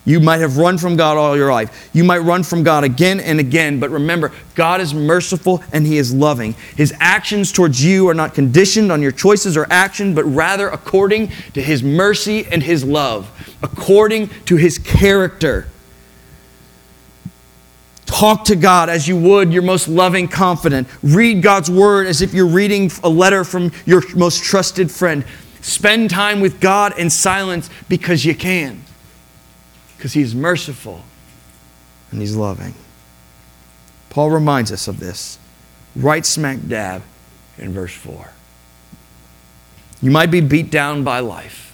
You 0.06 0.22
might 0.22 0.40
have 0.40 0.58
run 0.58 0.78
from 0.78 0.96
God 0.96 1.18
all 1.18 1.36
your 1.36 1.52
life. 1.52 1.90
You 1.92 2.06
might 2.06 2.20
run 2.20 2.44
from 2.44 2.64
God 2.64 2.86
again 2.86 3.20
and 3.20 3.42
again, 3.42 3.78
but 3.78 3.90
remember, 3.90 4.32
God 4.56 4.80
is 4.80 4.94
merciful 4.94 5.62
and 5.74 5.86
He 5.86 5.98
is 5.98 6.14
loving. 6.14 6.54
His 6.78 6.94
actions 7.00 7.52
towards 7.52 7.84
you 7.84 8.08
are 8.08 8.14
not 8.14 8.34
conditioned 8.34 8.90
on 8.90 9.02
your 9.02 9.12
choices 9.12 9.58
or 9.58 9.68
action, 9.70 10.16
but 10.16 10.24
rather 10.24 10.70
according 10.70 11.34
to 11.56 11.62
His 11.62 11.84
mercy 11.84 12.46
and 12.46 12.64
His 12.64 12.86
love, 12.86 13.30
according 13.62 14.30
to 14.46 14.56
His 14.56 14.78
character. 14.78 15.68
Talk 18.18 18.46
to 18.46 18.56
God 18.56 18.90
as 18.90 19.08
you 19.08 19.16
would 19.16 19.54
your 19.54 19.62
most 19.62 19.88
loving 19.88 20.28
confidant. 20.28 20.88
Read 21.04 21.44
God's 21.44 21.70
word 21.70 22.08
as 22.08 22.24
if 22.24 22.34
you're 22.34 22.48
reading 22.48 22.90
a 23.04 23.10
letter 23.10 23.44
from 23.44 23.72
your 23.86 24.02
most 24.16 24.44
trusted 24.44 24.90
friend. 24.90 25.24
Spend 25.62 26.10
time 26.10 26.42
with 26.42 26.60
God 26.60 26.98
in 26.98 27.12
silence 27.12 27.70
because 27.88 28.26
you 28.26 28.34
can. 28.34 28.82
Because 29.96 30.14
He's 30.14 30.34
merciful 30.34 31.04
and 32.10 32.20
He's 32.20 32.36
loving. 32.36 32.74
Paul 34.10 34.32
reminds 34.32 34.72
us 34.72 34.88
of 34.88 35.00
this 35.00 35.38
right 35.96 36.26
smack 36.26 36.58
dab 36.68 37.04
in 37.60 37.72
verse 37.72 37.94
4. 37.94 38.32
You 40.02 40.10
might 40.10 40.32
be 40.32 40.42
beat 40.42 40.72
down 40.72 41.04
by 41.04 41.20
life, 41.20 41.72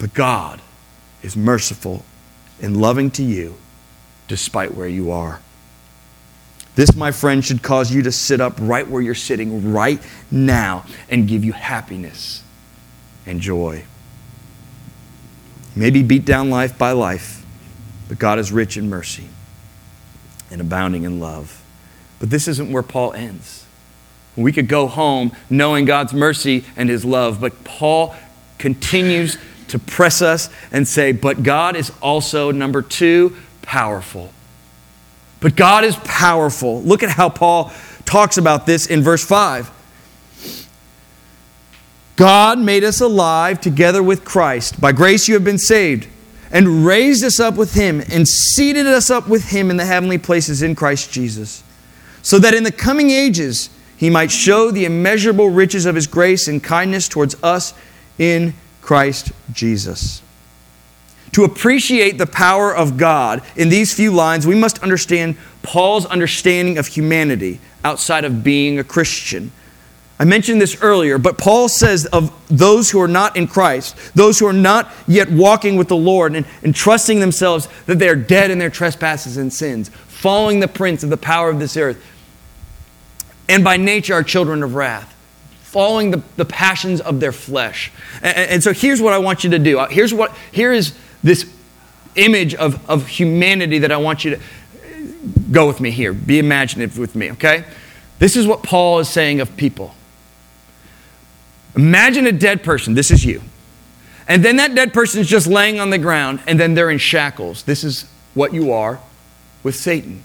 but 0.00 0.14
God 0.14 0.60
is 1.22 1.36
merciful 1.36 2.04
and 2.60 2.76
loving 2.76 3.12
to 3.12 3.22
you 3.22 3.54
despite 4.28 4.74
where 4.74 4.88
you 4.88 5.10
are. 5.10 5.40
This, 6.76 6.94
my 6.96 7.12
friend, 7.12 7.44
should 7.44 7.62
cause 7.62 7.92
you 7.92 8.02
to 8.02 8.12
sit 8.12 8.40
up 8.40 8.54
right 8.60 8.88
where 8.88 9.00
you're 9.00 9.14
sitting 9.14 9.72
right 9.72 10.00
now 10.30 10.84
and 11.08 11.28
give 11.28 11.44
you 11.44 11.52
happiness 11.52 12.42
and 13.26 13.40
joy. 13.40 13.84
Maybe 15.76 16.02
beat 16.02 16.24
down 16.24 16.50
life 16.50 16.76
by 16.76 16.92
life, 16.92 17.44
but 18.08 18.18
God 18.18 18.38
is 18.38 18.50
rich 18.50 18.76
in 18.76 18.88
mercy 18.88 19.28
and 20.50 20.60
abounding 20.60 21.04
in 21.04 21.20
love. 21.20 21.62
But 22.18 22.30
this 22.30 22.48
isn't 22.48 22.72
where 22.72 22.82
Paul 22.82 23.12
ends. 23.12 23.64
We 24.36 24.52
could 24.52 24.68
go 24.68 24.88
home 24.88 25.32
knowing 25.48 25.84
God's 25.84 26.12
mercy 26.12 26.64
and 26.76 26.88
his 26.88 27.04
love, 27.04 27.40
but 27.40 27.62
Paul 27.64 28.14
continues 28.58 29.38
to 29.68 29.78
press 29.78 30.22
us 30.22 30.50
and 30.72 30.86
say, 30.86 31.12
but 31.12 31.42
God 31.42 31.76
is 31.76 31.92
also, 32.02 32.50
number 32.50 32.82
two, 32.82 33.36
powerful. 33.64 34.32
But 35.40 35.56
God 35.56 35.84
is 35.84 35.96
powerful. 36.04 36.82
Look 36.82 37.02
at 37.02 37.10
how 37.10 37.28
Paul 37.28 37.72
talks 38.04 38.38
about 38.38 38.66
this 38.66 38.86
in 38.86 39.02
verse 39.02 39.24
5. 39.24 39.70
God 42.16 42.58
made 42.58 42.84
us 42.84 43.00
alive 43.00 43.60
together 43.60 44.02
with 44.02 44.24
Christ. 44.24 44.80
By 44.80 44.92
grace 44.92 45.26
you 45.26 45.34
have 45.34 45.44
been 45.44 45.58
saved, 45.58 46.08
and 46.50 46.86
raised 46.86 47.24
us 47.24 47.40
up 47.40 47.56
with 47.56 47.74
him, 47.74 48.00
and 48.10 48.28
seated 48.28 48.86
us 48.86 49.10
up 49.10 49.28
with 49.28 49.50
him 49.50 49.70
in 49.70 49.76
the 49.76 49.84
heavenly 49.84 50.18
places 50.18 50.62
in 50.62 50.74
Christ 50.74 51.12
Jesus, 51.12 51.64
so 52.22 52.38
that 52.38 52.54
in 52.54 52.62
the 52.62 52.72
coming 52.72 53.10
ages 53.10 53.68
he 53.96 54.10
might 54.10 54.30
show 54.30 54.70
the 54.70 54.84
immeasurable 54.84 55.50
riches 55.50 55.86
of 55.86 55.94
his 55.94 56.06
grace 56.06 56.46
and 56.46 56.62
kindness 56.62 57.08
towards 57.08 57.36
us 57.42 57.74
in 58.18 58.54
Christ 58.80 59.32
Jesus. 59.52 60.22
To 61.34 61.42
appreciate 61.42 62.16
the 62.16 62.26
power 62.26 62.72
of 62.74 62.96
God 62.96 63.42
in 63.56 63.68
these 63.68 63.92
few 63.92 64.12
lines, 64.12 64.46
we 64.46 64.54
must 64.54 64.78
understand 64.84 65.36
Paul's 65.64 66.06
understanding 66.06 66.78
of 66.78 66.86
humanity 66.86 67.58
outside 67.84 68.24
of 68.24 68.44
being 68.44 68.78
a 68.78 68.84
Christian. 68.84 69.50
I 70.16 70.24
mentioned 70.24 70.60
this 70.60 70.80
earlier, 70.80 71.18
but 71.18 71.36
Paul 71.36 71.68
says 71.68 72.06
of 72.06 72.32
those 72.46 72.92
who 72.92 73.00
are 73.00 73.08
not 73.08 73.36
in 73.36 73.48
Christ, 73.48 73.96
those 74.14 74.38
who 74.38 74.46
are 74.46 74.52
not 74.52 74.92
yet 75.08 75.28
walking 75.28 75.74
with 75.74 75.88
the 75.88 75.96
Lord 75.96 76.36
and, 76.36 76.46
and 76.62 76.72
trusting 76.72 77.18
themselves 77.18 77.68
that 77.86 77.98
they 77.98 78.08
are 78.08 78.14
dead 78.14 78.52
in 78.52 78.58
their 78.60 78.70
trespasses 78.70 79.36
and 79.36 79.52
sins, 79.52 79.88
following 80.06 80.60
the 80.60 80.68
prince 80.68 81.02
of 81.02 81.10
the 81.10 81.16
power 81.16 81.50
of 81.50 81.58
this 81.58 81.76
earth, 81.76 82.00
and 83.48 83.64
by 83.64 83.76
nature 83.76 84.14
are 84.14 84.22
children 84.22 84.62
of 84.62 84.76
wrath, 84.76 85.12
following 85.62 86.12
the, 86.12 86.22
the 86.36 86.44
passions 86.44 87.00
of 87.00 87.18
their 87.18 87.32
flesh. 87.32 87.90
And, 88.22 88.36
and 88.36 88.62
so 88.62 88.72
here's 88.72 89.02
what 89.02 89.12
I 89.12 89.18
want 89.18 89.42
you 89.42 89.50
to 89.50 89.58
do. 89.58 89.80
Uh, 89.80 89.88
here's 89.88 90.14
what, 90.14 90.32
here 90.52 90.72
is 90.72 90.94
this 91.24 91.52
image 92.14 92.54
of, 92.54 92.88
of 92.88 93.08
humanity 93.08 93.80
that 93.80 93.90
I 93.90 93.96
want 93.96 94.24
you 94.24 94.36
to 94.36 94.40
go 95.50 95.66
with 95.66 95.80
me 95.80 95.90
here. 95.90 96.12
Be 96.12 96.38
imaginative 96.38 96.98
with 96.98 97.16
me, 97.16 97.32
okay? 97.32 97.64
This 98.20 98.36
is 98.36 98.46
what 98.46 98.62
Paul 98.62 99.00
is 99.00 99.08
saying 99.08 99.40
of 99.40 99.56
people. 99.56 99.94
Imagine 101.74 102.26
a 102.26 102.32
dead 102.32 102.62
person. 102.62 102.94
This 102.94 103.10
is 103.10 103.24
you. 103.24 103.42
And 104.28 104.44
then 104.44 104.56
that 104.56 104.74
dead 104.74 104.94
person 104.94 105.20
is 105.20 105.26
just 105.26 105.46
laying 105.46 105.80
on 105.80 105.90
the 105.90 105.98
ground, 105.98 106.40
and 106.46 106.60
then 106.60 106.74
they're 106.74 106.90
in 106.90 106.98
shackles. 106.98 107.64
This 107.64 107.82
is 107.82 108.08
what 108.34 108.54
you 108.54 108.72
are 108.72 109.00
with 109.62 109.74
Satan. 109.74 110.22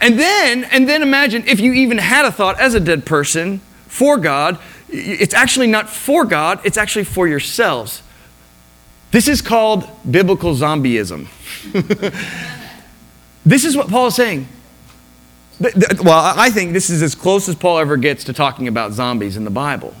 And 0.00 0.18
then, 0.18 0.64
and 0.64 0.88
then 0.88 1.02
imagine 1.02 1.44
if 1.46 1.60
you 1.60 1.72
even 1.72 1.98
had 1.98 2.24
a 2.24 2.32
thought 2.32 2.60
as 2.60 2.74
a 2.74 2.80
dead 2.80 3.06
person 3.06 3.60
for 3.86 4.16
God, 4.18 4.58
it's 4.88 5.34
actually 5.34 5.66
not 5.66 5.88
for 5.88 6.24
God, 6.24 6.60
it's 6.64 6.76
actually 6.76 7.04
for 7.04 7.26
yourselves. 7.26 8.02
This 9.14 9.28
is 9.28 9.40
called 9.40 9.88
biblical 10.10 10.56
zombieism. 10.56 11.28
this 13.46 13.64
is 13.64 13.76
what 13.76 13.88
Paul 13.88 14.08
is 14.08 14.16
saying. 14.16 14.48
Well, 15.60 16.34
I 16.36 16.50
think 16.50 16.72
this 16.72 16.90
is 16.90 17.00
as 17.00 17.14
close 17.14 17.48
as 17.48 17.54
Paul 17.54 17.78
ever 17.78 17.96
gets 17.96 18.24
to 18.24 18.32
talking 18.32 18.66
about 18.66 18.92
zombies 18.92 19.36
in 19.36 19.44
the 19.44 19.52
Bible. 19.52 19.94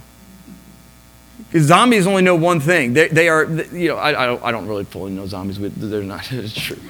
Because 1.38 1.68
zombies 1.68 2.08
only 2.08 2.22
know 2.22 2.34
one 2.34 2.58
thing. 2.58 2.92
They, 2.92 3.06
they 3.06 3.28
are, 3.28 3.48
you 3.72 3.90
know, 3.90 3.98
I, 3.98 4.24
I, 4.24 4.26
don't, 4.26 4.42
I 4.42 4.50
don't 4.50 4.66
really 4.66 4.82
fully 4.82 5.12
know 5.12 5.28
zombies, 5.28 5.58
but 5.58 5.70
they're 5.76 6.02
not, 6.02 6.24
true. 6.56 6.80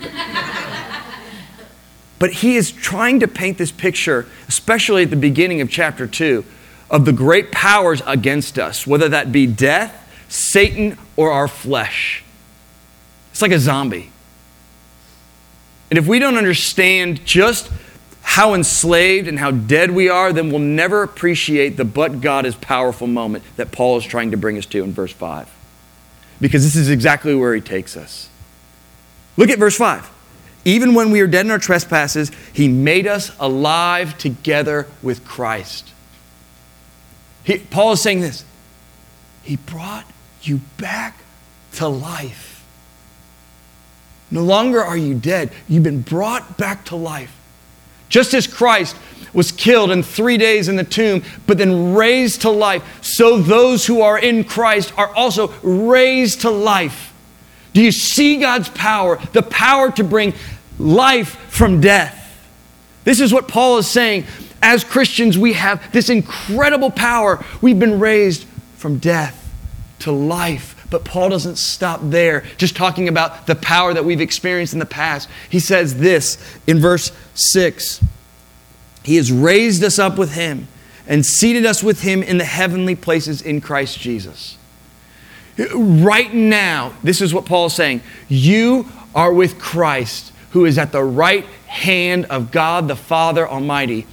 but 2.19 2.33
he 2.33 2.57
is 2.57 2.73
trying 2.73 3.21
to 3.21 3.28
paint 3.28 3.59
this 3.59 3.71
picture, 3.71 4.25
especially 4.49 5.02
at 5.02 5.11
the 5.11 5.16
beginning 5.16 5.61
of 5.61 5.69
chapter 5.69 6.07
2, 6.07 6.43
of 6.90 7.04
the 7.04 7.12
great 7.12 7.52
powers 7.52 8.00
against 8.07 8.59
us, 8.59 8.87
whether 8.87 9.11
that 9.11 9.31
be 9.31 9.47
death, 9.47 10.00
Satan, 10.35 10.99
or 11.17 11.31
our 11.31 11.47
flesh. 11.47 12.25
It's 13.31 13.41
like 13.41 13.53
a 13.53 13.59
zombie. 13.59 14.11
And 15.91 15.99
if 15.99 16.09
we 16.09 16.19
don't 16.19 16.37
understand 16.37 17.25
just 17.25 17.71
how 18.23 18.55
enslaved 18.55 19.29
and 19.29 19.38
how 19.38 19.53
dead 19.53 19.93
we 19.93 20.09
are, 20.09 20.33
then 20.33 20.50
we'll 20.50 20.59
never 20.59 21.05
appreciate 21.05 21.76
the 21.76 21.85
but 21.85 22.21
God 22.21 22.47
is 22.47 22.57
powerful 22.57 23.07
moment 23.07 23.45
that 23.57 23.71
Paul 23.71 23.97
is 23.97 24.05
trying 24.05 24.33
to 24.33 24.37
bring 24.37 24.59
us 24.59 24.67
to 24.67 24.83
in 24.83 24.93
verse 24.93 25.12
5. 25.12 25.49
Because 26.41 26.64
this 26.64 26.75
is 26.75 26.91
exactly 26.91 27.35
where 27.37 27.55
he 27.55 27.61
takes 27.61 27.97
us. 27.97 28.29
Look 29.37 29.50
at 29.50 29.59
verse 29.61 29.76
5. 29.76 30.11
Even 30.64 30.95
when 30.95 31.12
we 31.12 31.21
are 31.21 31.29
dead 31.29 31.45
in 31.45 31.53
our 31.53 31.59
trespasses, 31.61 32.33
he 32.53 32.67
made 32.67 33.07
us 33.07 33.31
alive 33.38 34.19
together 34.19 34.88
with 35.00 35.25
Christ. 35.25 35.93
He, 37.45 37.59
Paul 37.59 37.93
is 37.93 38.03
saying 38.03 38.21
this 38.21 38.45
He 39.45 39.57
brought 39.57 40.07
you 40.47 40.61
back 40.79 41.19
to 41.75 41.89
life. 41.89 42.65
No 44.31 44.43
longer 44.43 44.83
are 44.83 44.97
you 44.97 45.15
dead, 45.15 45.53
you've 45.69 45.83
been 45.83 46.03
brought 46.03 46.57
back 46.57 46.87
to 46.87 46.97
life. 46.97 47.35
Just 48.09 48.35
as 48.35 48.47
Christ 48.47 48.97
was 49.33 49.51
killed 49.53 49.91
in 49.91 50.03
three 50.03 50.37
days 50.37 50.69
in 50.69 50.77
the 50.77 50.85
tomb, 50.85 51.23
but 51.47 51.59
then 51.59 51.95
raised 51.95 52.43
to 52.43 52.51
life, 52.51 52.83
so 53.03 53.39
those 53.39 53.87
who 53.87 54.01
are 54.01 54.19
in 54.19 54.45
Christ 54.45 54.93
are 54.97 55.15
also 55.15 55.49
raised 55.63 56.43
to 56.43 56.51
life. 56.51 57.13
Do 57.73 57.83
you 57.83 57.91
see 57.91 58.38
God's 58.38 58.68
power? 58.68 59.16
The 59.33 59.42
power 59.42 59.90
to 59.92 60.05
bring 60.05 60.35
life 60.79 61.37
from 61.49 61.81
death. 61.81 62.21
This 63.03 63.21
is 63.21 63.33
what 63.33 63.49
Paul 63.49 63.79
is 63.79 63.88
saying. 63.88 64.25
As 64.62 64.85
Christians, 64.85 65.37
we 65.37 65.53
have 65.55 65.92
this 65.92 66.09
incredible 66.09 66.90
power. 66.90 67.45
We've 67.61 67.79
been 67.79 67.99
raised 67.99 68.47
from 68.77 68.99
death 68.99 69.43
to 70.05 70.12
life. 70.12 70.87
But 70.90 71.05
Paul 71.05 71.31
doesn't 71.31 71.57
stop 71.57 72.01
there, 72.03 72.45
just 72.57 72.77
talking 72.77 73.09
about 73.09 73.47
the 73.47 73.55
power 73.55 73.93
that 73.93 74.05
we've 74.05 74.21
experienced 74.21 74.73
in 74.73 74.79
the 74.79 74.87
past. 74.87 75.29
He 75.51 75.59
says 75.59 75.99
this 75.99 76.38
in 76.67 76.79
verse 76.79 77.11
6 77.35 78.03
He 79.03 79.17
has 79.17 79.33
raised 79.33 79.83
us 79.83 79.99
up 79.99 80.17
with 80.17 80.35
Him 80.35 80.69
and 81.07 81.25
seated 81.25 81.67
us 81.67 81.83
with 81.83 82.03
Him 82.03 82.23
in 82.23 82.38
the 82.38 82.45
heavenly 82.45 82.95
places 82.95 83.43
in 83.43 83.61
Christ 83.61 83.99
Jesus. 83.99 84.57
Right 85.75 86.33
now, 86.33 86.95
this 87.03 87.21
is 87.21 87.33
what 87.33 87.47
Paul 87.47 87.67
is 87.67 87.75
saying 87.75 88.03
you 88.29 88.87
are 89.14 89.33
with 89.33 89.59
Christ, 89.59 90.33
who 90.51 90.64
is 90.64 90.79
at 90.79 90.93
the 90.93 91.05
right 91.05 91.45
hand 91.67 92.27
of 92.27 92.51
God 92.51 92.88
the 92.88 92.97
Father 92.97 93.49
Almighty 93.49 94.07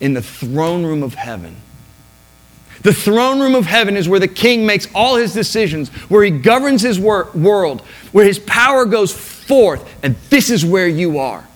in 0.00 0.14
the 0.14 0.22
throne 0.22 0.84
room 0.84 1.02
of 1.02 1.14
heaven. 1.14 1.56
The 2.84 2.92
throne 2.92 3.40
room 3.40 3.54
of 3.54 3.64
heaven 3.64 3.96
is 3.96 4.10
where 4.10 4.20
the 4.20 4.28
king 4.28 4.66
makes 4.66 4.86
all 4.94 5.16
his 5.16 5.32
decisions, 5.32 5.88
where 6.10 6.22
he 6.22 6.30
governs 6.30 6.82
his 6.82 7.00
wor- 7.00 7.30
world, 7.34 7.80
where 8.12 8.26
his 8.26 8.38
power 8.38 8.84
goes 8.84 9.10
forth, 9.10 9.90
and 10.04 10.14
this 10.28 10.50
is 10.50 10.66
where 10.66 10.86
you 10.86 11.18
are. 11.18 11.48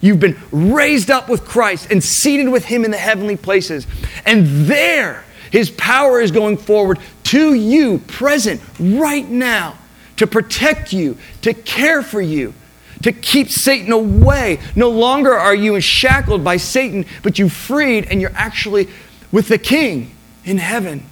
You've 0.00 0.20
been 0.20 0.38
raised 0.50 1.10
up 1.10 1.28
with 1.28 1.44
Christ 1.44 1.90
and 1.90 2.02
seated 2.02 2.48
with 2.48 2.64
him 2.64 2.86
in 2.86 2.90
the 2.90 2.96
heavenly 2.96 3.36
places. 3.36 3.86
And 4.24 4.46
there, 4.46 5.22
his 5.52 5.68
power 5.68 6.18
is 6.18 6.30
going 6.30 6.56
forward 6.56 6.98
to 7.24 7.52
you, 7.52 7.98
present 7.98 8.62
right 8.78 9.28
now, 9.28 9.76
to 10.16 10.26
protect 10.26 10.94
you, 10.94 11.18
to 11.42 11.52
care 11.52 12.02
for 12.02 12.22
you, 12.22 12.54
to 13.02 13.12
keep 13.12 13.50
Satan 13.50 13.92
away. 13.92 14.60
No 14.74 14.88
longer 14.88 15.34
are 15.34 15.54
you 15.54 15.78
shackled 15.82 16.42
by 16.42 16.56
Satan, 16.56 17.04
but 17.22 17.38
you 17.38 17.50
freed 17.50 18.06
and 18.06 18.18
you're 18.18 18.32
actually 18.34 18.88
with 19.30 19.48
the 19.48 19.58
king 19.58 20.12
in 20.44 20.58
heaven, 20.58 21.04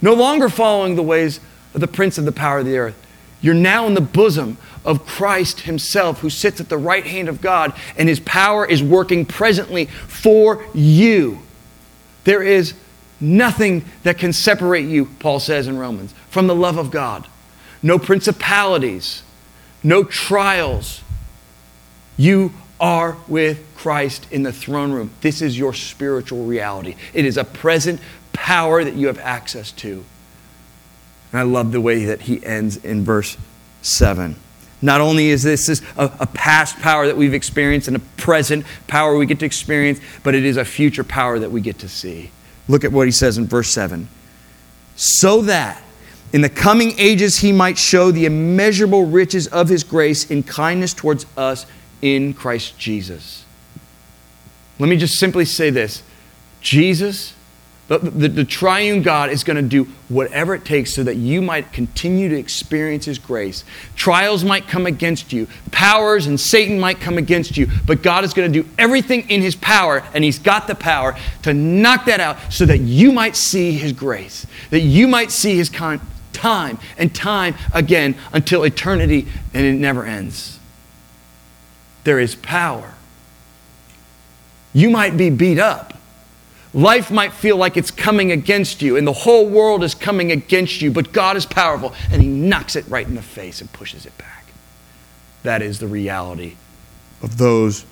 no 0.00 0.14
longer 0.14 0.48
following 0.48 0.96
the 0.96 1.02
ways 1.02 1.40
of 1.74 1.80
the 1.80 1.88
prince 1.88 2.18
of 2.18 2.24
the 2.24 2.32
power 2.32 2.58
of 2.58 2.66
the 2.66 2.78
earth. 2.78 3.06
You're 3.42 3.54
now 3.54 3.86
in 3.86 3.94
the 3.94 4.00
bosom 4.00 4.58
of 4.84 5.06
Christ 5.06 5.60
Himself, 5.60 6.20
who 6.20 6.30
sits 6.30 6.60
at 6.60 6.68
the 6.68 6.78
right 6.78 7.06
hand 7.06 7.28
of 7.28 7.40
God, 7.40 7.72
and 7.96 8.08
His 8.08 8.20
power 8.20 8.66
is 8.66 8.82
working 8.82 9.24
presently 9.24 9.86
for 9.86 10.64
you. 10.74 11.38
There 12.24 12.42
is 12.42 12.74
nothing 13.18 13.84
that 14.02 14.18
can 14.18 14.32
separate 14.32 14.86
you, 14.86 15.06
Paul 15.18 15.40
says 15.40 15.68
in 15.68 15.78
Romans, 15.78 16.14
from 16.28 16.46
the 16.46 16.54
love 16.54 16.76
of 16.76 16.90
God. 16.90 17.26
No 17.82 17.98
principalities, 17.98 19.22
no 19.82 20.04
trials. 20.04 21.02
You 22.16 22.52
are 22.78 23.16
with 23.28 23.64
Christ 23.76 24.26
in 24.30 24.42
the 24.42 24.52
throne 24.52 24.92
room. 24.92 25.10
This 25.22 25.40
is 25.40 25.58
your 25.58 25.72
spiritual 25.72 26.44
reality. 26.44 26.96
It 27.14 27.24
is 27.24 27.38
a 27.38 27.44
present 27.44 28.00
power 28.50 28.82
that 28.82 28.94
you 28.94 29.06
have 29.06 29.20
access 29.20 29.70
to. 29.70 30.04
And 31.30 31.38
I 31.38 31.42
love 31.42 31.70
the 31.70 31.80
way 31.80 32.06
that 32.06 32.22
he 32.22 32.44
ends 32.44 32.78
in 32.78 33.04
verse 33.04 33.36
7. 33.82 34.34
Not 34.82 35.00
only 35.00 35.28
is 35.28 35.44
this, 35.44 35.80
a, 35.96 36.26
past 36.26 36.76
power 36.80 37.06
that 37.06 37.16
we've 37.16 37.32
experienced 37.32 37.86
and 37.86 37.96
a 37.96 38.00
present 38.16 38.66
power 38.88 39.16
we 39.16 39.24
get 39.24 39.38
to 39.38 39.46
experience, 39.46 40.00
but 40.24 40.34
it 40.34 40.44
is 40.44 40.56
a 40.56 40.64
future 40.64 41.04
power 41.04 41.38
that 41.38 41.52
we 41.52 41.60
get 41.60 41.78
to 41.78 41.88
see. 41.88 42.32
Look 42.66 42.82
at 42.82 42.90
what 42.90 43.06
he 43.06 43.12
says 43.12 43.38
in 43.38 43.46
verse 43.46 43.68
7. 43.68 44.08
So 44.96 45.42
that 45.42 45.80
in 46.32 46.40
the 46.40 46.48
coming 46.48 46.98
ages 46.98 47.36
he 47.36 47.52
might 47.52 47.78
show 47.78 48.10
the 48.10 48.26
immeasurable 48.26 49.06
riches 49.06 49.46
of 49.46 49.68
his 49.68 49.84
grace 49.84 50.28
in 50.28 50.42
kindness 50.42 50.92
towards 50.92 51.24
us 51.36 51.66
in 52.02 52.34
Christ 52.34 52.76
Jesus. 52.76 53.44
Let 54.80 54.88
me 54.88 54.96
just 54.96 55.20
simply 55.20 55.44
say 55.44 55.70
this 55.70 56.02
Jesus 56.60 57.34
the, 57.90 57.98
the, 57.98 58.28
the 58.28 58.44
triune 58.44 59.02
God 59.02 59.30
is 59.30 59.42
going 59.42 59.56
to 59.56 59.62
do 59.62 59.90
whatever 60.08 60.54
it 60.54 60.64
takes 60.64 60.94
so 60.94 61.02
that 61.02 61.16
you 61.16 61.42
might 61.42 61.72
continue 61.72 62.28
to 62.28 62.38
experience 62.38 63.04
His 63.04 63.18
grace. 63.18 63.64
Trials 63.96 64.44
might 64.44 64.68
come 64.68 64.86
against 64.86 65.32
you, 65.32 65.48
powers 65.72 66.28
and 66.28 66.38
Satan 66.38 66.78
might 66.78 67.00
come 67.00 67.18
against 67.18 67.56
you, 67.56 67.66
but 67.86 68.00
God 68.00 68.22
is 68.22 68.32
going 68.32 68.50
to 68.50 68.62
do 68.62 68.68
everything 68.78 69.28
in 69.28 69.42
His 69.42 69.56
power, 69.56 70.04
and 70.14 70.22
He's 70.22 70.38
got 70.38 70.68
the 70.68 70.76
power 70.76 71.16
to 71.42 71.52
knock 71.52 72.04
that 72.04 72.20
out 72.20 72.36
so 72.52 72.64
that 72.64 72.78
you 72.78 73.10
might 73.10 73.34
see 73.34 73.72
His 73.72 73.92
grace, 73.92 74.46
that 74.70 74.82
you 74.82 75.08
might 75.08 75.32
see 75.32 75.56
His 75.56 75.68
kind, 75.68 76.00
time 76.32 76.78
and 76.96 77.12
time 77.12 77.56
again 77.74 78.14
until 78.32 78.62
eternity 78.62 79.26
and 79.52 79.66
it 79.66 79.74
never 79.74 80.04
ends. 80.04 80.60
There 82.04 82.20
is 82.20 82.36
power. 82.36 82.94
You 84.72 84.90
might 84.90 85.16
be 85.16 85.28
beat 85.28 85.58
up. 85.58 85.89
Life 86.72 87.10
might 87.10 87.32
feel 87.32 87.56
like 87.56 87.76
it's 87.76 87.90
coming 87.90 88.30
against 88.30 88.80
you 88.80 88.96
and 88.96 89.06
the 89.06 89.12
whole 89.12 89.48
world 89.48 89.82
is 89.82 89.94
coming 89.94 90.30
against 90.30 90.80
you, 90.80 90.90
but 90.92 91.12
God 91.12 91.36
is 91.36 91.44
powerful 91.44 91.94
and 92.12 92.22
He 92.22 92.28
knocks 92.28 92.76
it 92.76 92.86
right 92.88 93.06
in 93.06 93.16
the 93.16 93.22
face 93.22 93.60
and 93.60 93.72
pushes 93.72 94.06
it 94.06 94.16
back. 94.18 94.46
That 95.42 95.62
is 95.62 95.78
the 95.78 95.88
reality 95.88 96.56
of 97.22 97.38
those 97.38 97.84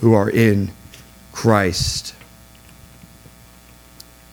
who 0.00 0.12
are 0.12 0.28
in 0.28 0.72
Christ. 1.32 2.14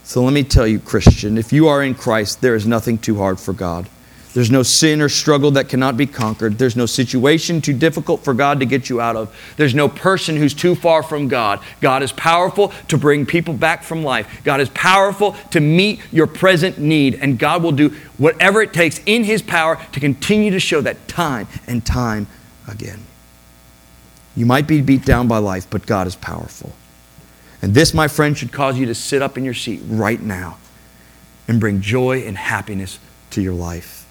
So 0.03 0.23
let 0.23 0.33
me 0.33 0.43
tell 0.43 0.67
you, 0.67 0.79
Christian, 0.79 1.37
if 1.37 1.53
you 1.53 1.67
are 1.67 1.83
in 1.83 1.95
Christ, 1.95 2.41
there 2.41 2.55
is 2.55 2.65
nothing 2.65 2.97
too 2.97 3.17
hard 3.17 3.39
for 3.39 3.53
God. 3.53 3.87
There's 4.33 4.49
no 4.49 4.63
sin 4.63 4.99
or 4.99 5.09
struggle 5.09 5.51
that 5.51 5.69
cannot 5.69 5.95
be 5.95 6.07
conquered. 6.07 6.57
There's 6.57 6.75
no 6.75 6.87
situation 6.87 7.61
too 7.61 7.73
difficult 7.73 8.23
for 8.23 8.33
God 8.33 8.59
to 8.61 8.65
get 8.65 8.89
you 8.89 8.99
out 8.99 9.15
of. 9.15 9.35
There's 9.57 9.75
no 9.75 9.87
person 9.87 10.37
who's 10.37 10.55
too 10.55 10.73
far 10.73 11.03
from 11.03 11.27
God. 11.27 11.59
God 11.81 12.01
is 12.01 12.11
powerful 12.11 12.73
to 12.87 12.97
bring 12.97 13.27
people 13.27 13.53
back 13.53 13.83
from 13.83 14.03
life. 14.03 14.41
God 14.43 14.59
is 14.59 14.69
powerful 14.69 15.35
to 15.51 15.59
meet 15.59 16.01
your 16.11 16.25
present 16.25 16.79
need. 16.79 17.15
And 17.15 17.37
God 17.37 17.61
will 17.61 17.71
do 17.71 17.89
whatever 18.17 18.63
it 18.63 18.73
takes 18.73 18.99
in 19.05 19.23
His 19.23 19.43
power 19.43 19.79
to 19.91 19.99
continue 19.99 20.49
to 20.51 20.59
show 20.59 20.81
that 20.81 21.07
time 21.07 21.47
and 21.67 21.85
time 21.85 22.25
again. 22.67 23.01
You 24.35 24.47
might 24.47 24.65
be 24.65 24.81
beat 24.81 25.05
down 25.05 25.27
by 25.27 25.37
life, 25.37 25.67
but 25.69 25.85
God 25.85 26.07
is 26.07 26.15
powerful. 26.15 26.73
And 27.61 27.75
this, 27.75 27.93
my 27.93 28.07
friend, 28.07 28.35
should 28.35 28.51
cause 28.51 28.79
you 28.79 28.87
to 28.87 28.95
sit 28.95 29.21
up 29.21 29.37
in 29.37 29.45
your 29.45 29.53
seat 29.53 29.81
right 29.87 30.19
now 30.19 30.57
and 31.47 31.59
bring 31.59 31.81
joy 31.81 32.23
and 32.23 32.35
happiness 32.35 32.97
to 33.29 33.41
your 33.41 33.53
life. 33.53 34.02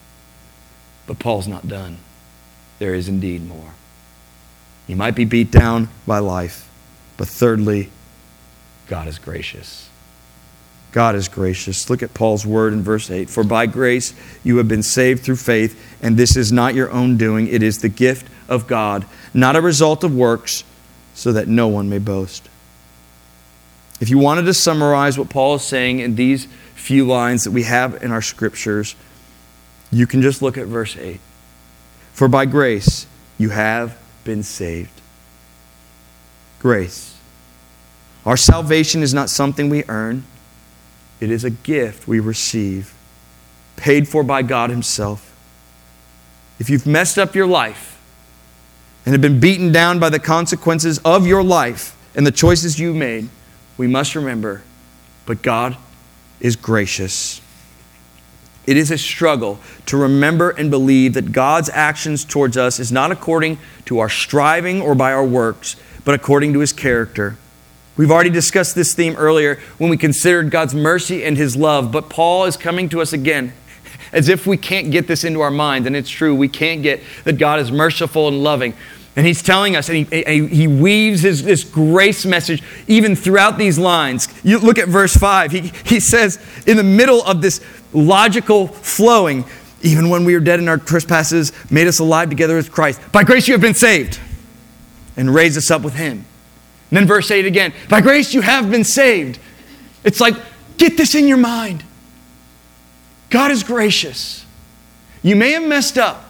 But 1.05 1.19
Paul's 1.19 1.47
not 1.47 1.67
done. 1.67 1.97
There 2.79 2.95
is 2.95 3.07
indeed 3.07 3.47
more. 3.47 3.73
You 4.87 4.95
might 4.95 5.15
be 5.15 5.25
beat 5.25 5.51
down 5.51 5.89
by 6.05 6.19
life, 6.19 6.69
but 7.17 7.27
thirdly, 7.27 7.89
God 8.87 9.07
is 9.07 9.17
gracious. 9.17 9.89
God 10.91 11.15
is 11.15 11.27
gracious. 11.27 11.89
Look 11.89 12.03
at 12.03 12.13
Paul's 12.13 12.45
word 12.45 12.71
in 12.71 12.83
verse 12.83 13.09
8. 13.09 13.29
For 13.29 13.43
by 13.43 13.65
grace 13.65 14.13
you 14.43 14.57
have 14.57 14.67
been 14.67 14.83
saved 14.83 15.23
through 15.23 15.37
faith, 15.37 15.79
and 16.01 16.17
this 16.17 16.37
is 16.37 16.51
not 16.51 16.75
your 16.75 16.91
own 16.91 17.17
doing, 17.17 17.47
it 17.47 17.63
is 17.63 17.79
the 17.79 17.89
gift 17.89 18.27
of 18.47 18.67
God, 18.67 19.05
not 19.33 19.55
a 19.55 19.61
result 19.61 20.03
of 20.03 20.15
works, 20.15 20.63
so 21.15 21.31
that 21.31 21.47
no 21.47 21.67
one 21.67 21.89
may 21.89 21.97
boast. 21.97 22.47
If 23.99 24.09
you 24.09 24.17
wanted 24.17 24.43
to 24.43 24.53
summarize 24.53 25.17
what 25.17 25.29
Paul 25.29 25.55
is 25.55 25.63
saying 25.63 25.99
in 25.99 26.15
these 26.15 26.47
few 26.75 27.07
lines 27.07 27.45
that 27.45 27.51
we 27.51 27.63
have 27.63 28.03
in 28.03 28.11
our 28.11 28.21
scriptures, 28.21 28.95
you 29.93 30.07
can 30.07 30.21
just 30.21 30.41
look 30.41 30.57
at 30.57 30.67
verse 30.67 30.97
8. 30.97 31.19
For 32.13 32.27
by 32.27 32.45
grace 32.45 33.07
you 33.37 33.49
have 33.49 33.97
been 34.23 34.43
saved. 34.43 35.01
Grace. 36.59 37.17
Our 38.25 38.37
salvation 38.37 39.03
is 39.03 39.13
not 39.13 39.29
something 39.29 39.69
we 39.69 39.83
earn, 39.87 40.23
it 41.19 41.29
is 41.29 41.43
a 41.43 41.49
gift 41.49 42.07
we 42.07 42.19
receive, 42.19 42.93
paid 43.75 44.07
for 44.07 44.23
by 44.23 44.41
God 44.41 44.69
Himself. 44.69 45.29
If 46.59 46.69
you've 46.69 46.87
messed 46.87 47.17
up 47.17 47.35
your 47.35 47.47
life 47.47 47.99
and 49.05 49.13
have 49.13 49.21
been 49.21 49.39
beaten 49.39 49.71
down 49.71 49.99
by 49.99 50.09
the 50.09 50.19
consequences 50.19 50.99
of 50.99 51.27
your 51.27 51.43
life 51.43 51.97
and 52.15 52.25
the 52.25 52.31
choices 52.31 52.79
you 52.79 52.93
made, 52.93 53.29
we 53.77 53.87
must 53.87 54.15
remember, 54.15 54.63
but 55.25 55.41
God 55.41 55.75
is 56.39 56.55
gracious. 56.55 57.41
It 58.65 58.77
is 58.77 58.91
a 58.91 58.97
struggle 58.97 59.59
to 59.87 59.97
remember 59.97 60.49
and 60.51 60.71
believe 60.71 61.13
that 61.15 61.31
God's 61.31 61.69
actions 61.69 62.23
towards 62.23 62.55
us 62.55 62.79
is 62.79 62.91
not 62.91 63.11
according 63.11 63.57
to 63.85 63.99
our 63.99 64.09
striving 64.09 64.81
or 64.81 64.95
by 64.95 65.11
our 65.11 65.25
works, 65.25 65.75
but 66.05 66.15
according 66.15 66.53
to 66.53 66.59
his 66.59 66.71
character. 66.71 67.37
We've 67.95 68.11
already 68.11 68.29
discussed 68.29 68.73
this 68.73 68.95
theme 68.95 69.15
earlier 69.17 69.59
when 69.77 69.89
we 69.89 69.97
considered 69.97 70.49
God's 70.49 70.73
mercy 70.73 71.23
and 71.23 71.37
his 71.37 71.55
love, 71.55 71.91
but 71.91 72.09
Paul 72.09 72.45
is 72.45 72.57
coming 72.57 72.89
to 72.89 73.01
us 73.01 73.13
again 73.13 73.53
as 74.11 74.29
if 74.29 74.47
we 74.47 74.57
can't 74.57 74.91
get 74.91 75.07
this 75.07 75.23
into 75.23 75.41
our 75.41 75.51
mind, 75.51 75.87
and 75.87 75.95
it's 75.95 76.09
true, 76.09 76.35
we 76.35 76.47
can't 76.47 76.83
get 76.83 77.01
that 77.23 77.37
God 77.37 77.59
is 77.59 77.71
merciful 77.71 78.27
and 78.27 78.43
loving. 78.43 78.73
And 79.15 79.27
he's 79.27 79.43
telling 79.43 79.75
us, 79.75 79.89
and 79.89 80.07
he, 80.07 80.47
he 80.47 80.67
weaves 80.67 81.21
his, 81.21 81.43
this 81.43 81.63
grace 81.63 82.25
message 82.25 82.63
even 82.87 83.15
throughout 83.15 83.59
these 83.59 83.77
lines. 83.77 84.27
You 84.43 84.57
look 84.59 84.79
at 84.79 84.87
verse 84.87 85.15
5. 85.15 85.51
He, 85.51 85.71
he 85.85 85.99
says, 85.99 86.39
in 86.65 86.77
the 86.77 86.83
middle 86.83 87.23
of 87.23 87.41
this 87.41 87.63
logical 87.93 88.67
flowing, 88.67 89.45
even 89.83 90.09
when 90.09 90.25
we 90.25 90.33
were 90.33 90.39
dead 90.39 90.59
in 90.59 90.67
our 90.67 90.77
trespasses, 90.77 91.51
made 91.69 91.87
us 91.87 91.99
alive 91.99 92.29
together 92.29 92.55
with 92.55 92.71
Christ. 92.71 92.99
By 93.11 93.23
grace 93.23 93.47
you 93.47 93.53
have 93.53 93.61
been 93.61 93.75
saved, 93.75 94.19
and 95.15 95.33
raised 95.33 95.57
us 95.57 95.69
up 95.69 95.83
with 95.83 95.93
him. 95.93 96.25
And 96.89 96.97
then 96.97 97.07
verse 97.07 97.29
8 97.29 97.45
again, 97.45 97.73
by 97.89 98.01
grace 98.01 98.33
you 98.33 98.41
have 98.41 98.71
been 98.71 98.83
saved. 98.83 99.39
It's 100.03 100.19
like, 100.19 100.35
get 100.77 100.97
this 100.97 101.15
in 101.15 101.27
your 101.27 101.37
mind. 101.37 101.83
God 103.29 103.51
is 103.51 103.63
gracious. 103.63 104.45
You 105.21 105.35
may 105.35 105.51
have 105.51 105.63
messed 105.63 105.97
up, 105.97 106.25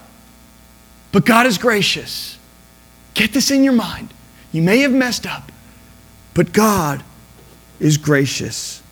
but 1.12 1.24
God 1.24 1.46
is 1.46 1.58
gracious. 1.58 2.33
Get 3.14 3.32
this 3.32 3.50
in 3.50 3.64
your 3.64 3.72
mind. 3.72 4.12
You 4.52 4.62
may 4.62 4.80
have 4.80 4.92
messed 4.92 5.26
up, 5.26 5.50
but 6.34 6.52
God 6.52 7.02
is 7.80 7.96
gracious. 7.96 8.82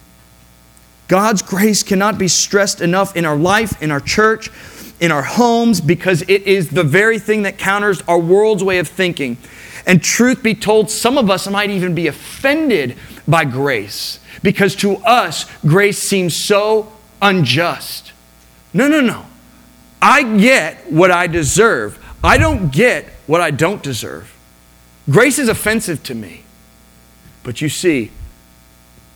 God's 1.08 1.42
grace 1.42 1.82
cannot 1.82 2.18
be 2.18 2.28
stressed 2.28 2.80
enough 2.80 3.16
in 3.16 3.24
our 3.24 3.36
life, 3.36 3.80
in 3.82 3.90
our 3.90 4.00
church, 4.00 4.50
in 5.00 5.12
our 5.12 5.22
homes, 5.22 5.80
because 5.80 6.22
it 6.22 6.42
is 6.44 6.70
the 6.70 6.84
very 6.84 7.18
thing 7.18 7.42
that 7.42 7.58
counters 7.58 8.00
our 8.08 8.18
world's 8.18 8.64
way 8.64 8.78
of 8.78 8.88
thinking. 8.88 9.36
And 9.86 10.02
truth 10.02 10.42
be 10.42 10.54
told, 10.54 10.90
some 10.90 11.18
of 11.18 11.28
us 11.28 11.48
might 11.48 11.70
even 11.70 11.94
be 11.94 12.06
offended 12.06 12.96
by 13.26 13.44
grace 13.44 14.20
because 14.42 14.74
to 14.76 14.96
us, 14.98 15.46
grace 15.62 15.98
seems 15.98 16.36
so 16.36 16.92
unjust. 17.20 18.12
No, 18.72 18.88
no, 18.88 19.00
no. 19.00 19.26
I 20.00 20.38
get 20.38 20.90
what 20.90 21.10
I 21.10 21.26
deserve. 21.26 21.98
I 22.24 22.38
don't 22.38 22.72
get 22.72 23.11
what 23.26 23.40
I 23.40 23.50
don't 23.50 23.82
deserve. 23.82 24.34
Grace 25.10 25.38
is 25.38 25.48
offensive 25.48 26.02
to 26.04 26.14
me. 26.14 26.44
But 27.42 27.60
you 27.60 27.68
see, 27.68 28.10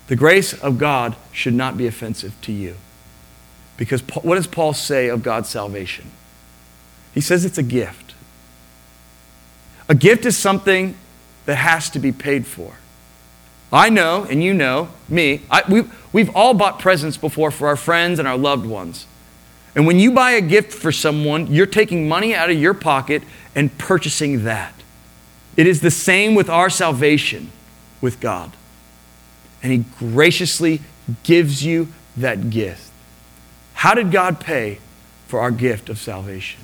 the 0.09 0.17
grace 0.17 0.53
of 0.53 0.79
God 0.79 1.17
should 1.33 1.55
not 1.55 1.77
be 1.77 1.87
offensive 1.87 2.35
to 2.43 2.53
you. 2.53 2.77
Because 3.77 4.01
what 4.01 4.37
does 4.37 4.47
Paul 4.47 4.73
say 4.73 5.09
of 5.09 5.23
God's 5.23 5.49
salvation? 5.49 6.11
He 7.15 7.21
says 7.21 7.45
it's 7.45 7.59
a 7.59 7.63
gift. 7.63 8.15
A 9.89 9.95
gift 9.95 10.27
is 10.27 10.37
something 10.37 10.97
that 11.45 11.57
has 11.57 11.91
to 11.91 11.99
be 11.99 12.11
paid 12.13 12.47
for. 12.47 12.75
I 13.73 13.91
know, 13.91 14.25
and 14.25 14.43
you 14.43 14.55
know, 14.55 14.89
me, 15.09 15.43
I, 15.51 15.63
we've, 15.69 15.93
we've 16.13 16.35
all 16.35 16.55
bought 16.55 16.79
presents 16.79 17.17
before 17.17 17.51
for 17.51 17.69
our 17.69 17.77
friends 17.77 18.19
and 18.19 18.27
our 18.27 18.39
loved 18.39 18.67
ones. 18.67 19.07
And 19.77 19.87
when 19.87 19.99
you 19.99 20.11
buy 20.11 20.33
a 20.33 20.41
gift 20.41 20.73
for 20.73 20.91
someone, 20.91 21.53
you're 21.53 21.67
taking 21.67 22.09
money 22.09 22.35
out 22.35 22.49
of 22.49 22.59
your 22.59 22.73
pocket 22.73 23.23
and 23.55 23.77
purchasing 23.77 24.45
that. 24.45 24.73
It 25.55 25.67
is 25.67 25.83
the 25.83 25.91
same 25.91 26.35
with 26.35 26.49
our 26.49 26.71
salvation 26.71 27.53
with 28.01 28.19
God. 28.19 28.53
And 29.63 29.73
He 29.73 29.85
graciously 29.99 30.81
gives 31.25 31.63
you 31.63 31.89
that 32.17 32.49
gift. 32.49 32.91
How 33.75 33.93
did 33.93 34.11
God 34.11 34.41
pay 34.41 34.79
for 35.27 35.41
our 35.41 35.51
gift 35.51 35.91
of 35.91 35.99
salvation? 35.99 36.63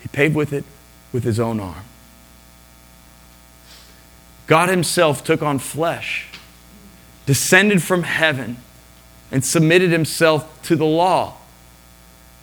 He 0.00 0.08
paid 0.08 0.34
with 0.34 0.54
it 0.54 0.64
with 1.12 1.24
His 1.24 1.38
own 1.38 1.60
arm. 1.60 1.84
God 4.46 4.70
Himself 4.70 5.22
took 5.22 5.42
on 5.42 5.58
flesh, 5.58 6.28
descended 7.26 7.82
from 7.82 8.04
heaven, 8.04 8.56
and 9.30 9.44
submitted 9.44 9.90
Himself 9.90 10.62
to 10.62 10.74
the 10.74 10.86
law 10.86 11.37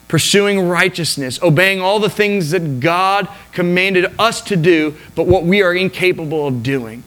pursuing 0.08 0.68
righteousness, 0.68 1.42
obeying 1.42 1.82
all 1.82 2.00
the 2.00 2.10
things 2.10 2.52
that 2.52 2.80
God 2.80 3.28
commanded 3.52 4.14
us 4.20 4.42
to 4.42 4.56
do, 4.56 4.96
but 5.16 5.26
what 5.26 5.44
we 5.44 5.62
are 5.62 5.74
incapable 5.74 6.48
of 6.48 6.62
doing. 6.62 7.04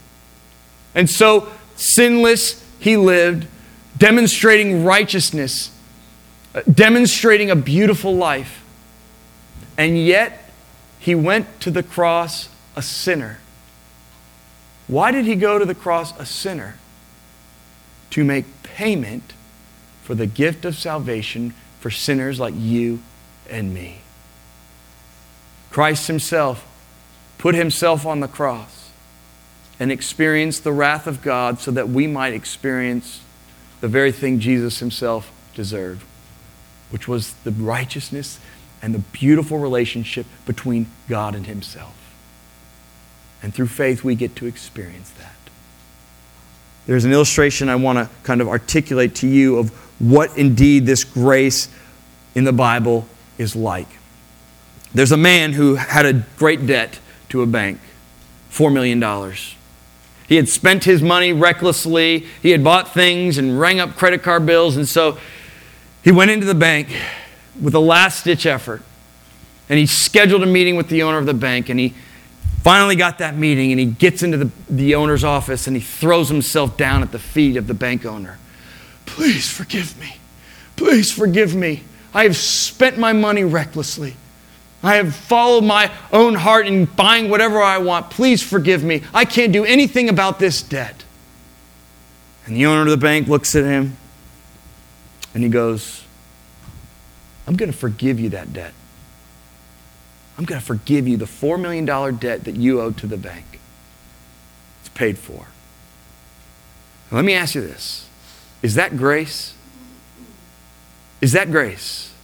And 0.95 1.09
so, 1.09 1.49
sinless, 1.77 2.65
he 2.81 2.97
lived, 2.97 3.47
demonstrating 3.97 4.85
righteousness, 4.85 5.71
uh, 6.55 6.63
demonstrating 6.73 7.51
a 7.51 7.57
beautiful 7.57 8.15
life. 8.15 8.65
And 9.77 9.99
yet, 9.99 10.51
he 10.99 11.15
went 11.15 11.61
to 11.61 11.71
the 11.71 11.83
cross 11.83 12.49
a 12.75 12.83
sinner. 12.83 13.39
Why 14.89 15.13
did 15.13 15.25
he 15.25 15.37
go 15.37 15.59
to 15.59 15.65
the 15.65 15.75
cross 15.75 16.19
a 16.19 16.27
sinner? 16.27 16.79
To 18.11 18.25
make 18.25 18.63
payment 18.63 19.35
for 20.03 20.15
the 20.15 20.27
gift 20.27 20.65
of 20.65 20.77
salvation 20.77 21.55
for 21.81 21.91
sinners 21.91 22.41
like 22.41 22.55
you 22.57 23.01
and 23.49 23.73
me. 23.73 24.01
Christ 25.71 26.07
Himself 26.07 26.67
put 27.39 27.55
Himself 27.55 28.05
on 28.05 28.21
the 28.21 28.29
cross 28.29 28.91
and 29.81 29.93
experienced 29.93 30.65
the 30.65 30.73
wrath 30.73 31.07
of 31.07 31.23
God 31.23 31.61
so 31.61 31.71
that 31.71 31.89
we 31.89 32.07
might 32.07 32.33
experience 32.33 33.21
the 33.81 33.89
very 33.89 34.11
thing 34.11 34.41
Jesus 34.41 34.81
Himself 34.81 35.31
deserved, 35.55 36.05
which 36.91 37.07
was 37.07 37.35
the 37.45 37.53
righteousness 37.53 38.41
and 38.83 38.95
the 38.95 38.99
beautiful 38.99 39.59
relationship 39.59 40.27
between 40.47 40.87
God 41.09 41.35
and 41.35 41.47
Himself. 41.47 41.95
And 43.43 43.55
through 43.55 43.69
faith, 43.69 44.03
we 44.03 44.17
get 44.17 44.35
to 44.37 44.47
experience 44.47 45.11
that. 45.11 45.35
There's 46.89 47.05
an 47.05 47.13
illustration 47.13 47.69
I 47.69 47.77
want 47.77 47.99
to 47.99 48.09
kind 48.23 48.41
of 48.41 48.49
articulate 48.49 49.15
to 49.17 49.29
you 49.29 49.59
of 49.59 49.69
what 50.01 50.39
indeed 50.39 50.87
this 50.87 51.05
grace 51.05 51.69
in 52.35 52.45
the 52.45 52.53
Bible 52.53 53.07
is 53.37 53.55
like. 53.55 53.89
There's 54.95 55.13
a 55.13 55.19
man 55.19 55.53
who 55.53 55.75
had 55.75 56.07
a 56.07 56.15
great 56.39 56.67
debt 56.67 56.99
to 57.29 57.43
a 57.43 57.47
bank 57.47 57.79
$4 58.51 58.73
million. 58.73 59.35
He 60.27 60.37
had 60.37 60.49
spent 60.49 60.85
his 60.85 61.03
money 61.03 61.31
recklessly. 61.35 62.21
He 62.41 62.53
had 62.53 62.65
bought 62.65 62.95
things 62.95 63.37
and 63.37 63.61
rang 63.61 63.81
up 63.81 63.95
credit 63.95 64.23
card 64.23 64.47
bills. 64.47 64.75
And 64.75 64.89
so 64.89 65.19
he 66.03 66.11
went 66.11 66.31
into 66.31 66.47
the 66.47 66.55
bank 66.55 66.89
with 67.61 67.75
a 67.75 67.81
last 67.81 68.25
ditch 68.25 68.47
effort. 68.47 68.81
And 69.69 69.79
he 69.79 69.85
scheduled 69.85 70.43
a 70.43 70.47
meeting 70.47 70.77
with 70.77 70.89
the 70.89 71.03
owner 71.03 71.19
of 71.19 71.27
the 71.27 71.35
bank. 71.35 71.69
And 71.69 71.79
he 71.79 71.93
finally 72.63 72.97
got 72.97 73.19
that 73.19 73.37
meeting. 73.37 73.73
And 73.73 73.81
he 73.81 73.87
gets 73.87 74.23
into 74.23 74.37
the, 74.37 74.51
the 74.69 74.95
owner's 74.95 75.25
office 75.25 75.67
and 75.67 75.77
he 75.77 75.83
throws 75.83 76.29
himself 76.29 76.77
down 76.77 77.03
at 77.03 77.13
the 77.13 77.19
feet 77.19 77.57
of 77.57 77.67
the 77.67 77.75
bank 77.75 78.05
owner. 78.05 78.39
Please 79.07 79.51
forgive 79.51 79.99
me. 79.99 80.17
Please 80.77 81.13
forgive 81.13 81.55
me. 81.55 81.83
I 82.15 82.25
have 82.25 82.37
spent 82.37 82.99
my 82.99 83.13
money 83.13 83.45
recklessly. 83.45 84.17
I 84.83 84.97
have 84.97 85.15
followed 85.15 85.65
my 85.65 85.91
own 86.13 86.35
heart 86.35 86.67
in 86.67 86.85
buying 86.85 87.29
whatever 87.29 87.61
I 87.61 87.79
want. 87.79 88.11
Please 88.11 88.43
forgive 88.43 88.85
me. 88.85 89.03
I 89.13 89.25
can't 89.25 89.53
do 89.53 89.65
anything 89.65 90.09
about 90.09 90.39
this 90.39 90.63
debt. 90.63 91.05
And 92.47 92.57
the 92.57 92.67
owner 92.67 92.83
of 92.83 92.89
the 92.89 92.97
bank 92.97 93.29
looks 93.29 93.57
at 93.57 93.65
him 93.65 93.97
and 95.35 95.43
he 95.43 95.51
goes, 95.51 96.05
I'm 97.47 97.57
going 97.57 97.71
to 97.71 97.77
forgive 97.77 98.21
you 98.21 98.31
that 98.31 98.53
debt. 98.53 98.73
I'm 100.39 100.45
going 100.45 100.61
to 100.61 100.67
forgive 100.67 101.09
you 101.09 101.17
the 101.17 101.25
$4 101.25 101.61
million 101.61 101.85
debt 101.85 102.45
that 102.45 102.55
you 102.55 102.81
owe 102.81 102.93
to 102.93 103.07
the 103.09 103.17
bank. 103.17 103.59
It's 104.81 104.89
paid 104.91 105.19
for. 105.19 105.49
Now, 107.11 107.17
let 107.17 107.25
me 107.25 107.35
ask 107.35 107.57
you 107.57 107.61
this 107.61 108.09
Is 108.63 108.77
that 108.77 108.97
grace? 108.97 109.55
Is 111.21 111.33
that 111.33 111.51
grace? 111.51 112.15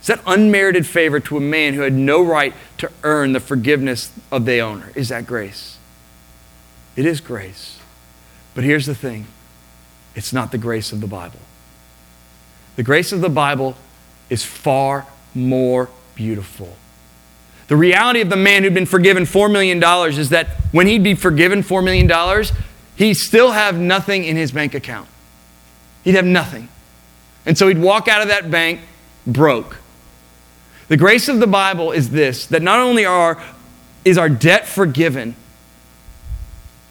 Is 0.00 0.06
that 0.06 0.20
unmerited 0.26 0.86
favor 0.86 1.20
to 1.20 1.36
a 1.36 1.40
man 1.40 1.74
who 1.74 1.82
had 1.82 1.92
no 1.92 2.22
right 2.22 2.54
to 2.78 2.90
earn 3.02 3.32
the 3.32 3.40
forgiveness 3.40 4.10
of 4.32 4.46
the 4.46 4.60
owner? 4.60 4.92
Is 4.94 5.10
that 5.10 5.26
grace? 5.26 5.76
It 6.94 7.04
is 7.04 7.20
grace. 7.20 7.78
But 8.54 8.64
here's 8.64 8.86
the 8.86 8.94
thing 8.94 9.26
it's 10.14 10.32
not 10.32 10.52
the 10.52 10.58
grace 10.58 10.92
of 10.92 11.02
the 11.02 11.06
Bible. 11.06 11.40
The 12.76 12.82
grace 12.82 13.12
of 13.12 13.20
the 13.20 13.28
Bible 13.28 13.76
is 14.30 14.42
far 14.42 15.06
more 15.34 15.90
beautiful. 16.14 16.76
The 17.68 17.76
reality 17.76 18.20
of 18.20 18.30
the 18.30 18.36
man 18.36 18.62
who'd 18.62 18.74
been 18.74 18.86
forgiven 18.86 19.24
$4 19.24 19.50
million 19.50 19.82
is 20.18 20.30
that 20.30 20.48
when 20.72 20.86
he'd 20.86 21.02
be 21.02 21.14
forgiven 21.14 21.62
$4 21.62 21.82
million, 21.82 22.44
he'd 22.96 23.14
still 23.14 23.52
have 23.52 23.78
nothing 23.78 24.24
in 24.24 24.36
his 24.36 24.52
bank 24.52 24.74
account. 24.74 25.08
He'd 26.04 26.14
have 26.14 26.24
nothing. 26.24 26.68
And 27.44 27.58
so 27.58 27.66
he'd 27.68 27.78
walk 27.78 28.06
out 28.06 28.22
of 28.22 28.28
that 28.28 28.50
bank 28.50 28.80
broke. 29.26 29.78
The 30.88 30.96
grace 30.96 31.28
of 31.28 31.40
the 31.40 31.48
Bible 31.48 31.90
is 31.90 32.10
this 32.10 32.46
that 32.46 32.62
not 32.62 32.78
only 32.78 33.04
are, 33.04 33.42
is 34.04 34.18
our 34.18 34.28
debt 34.28 34.68
forgiven, 34.68 35.34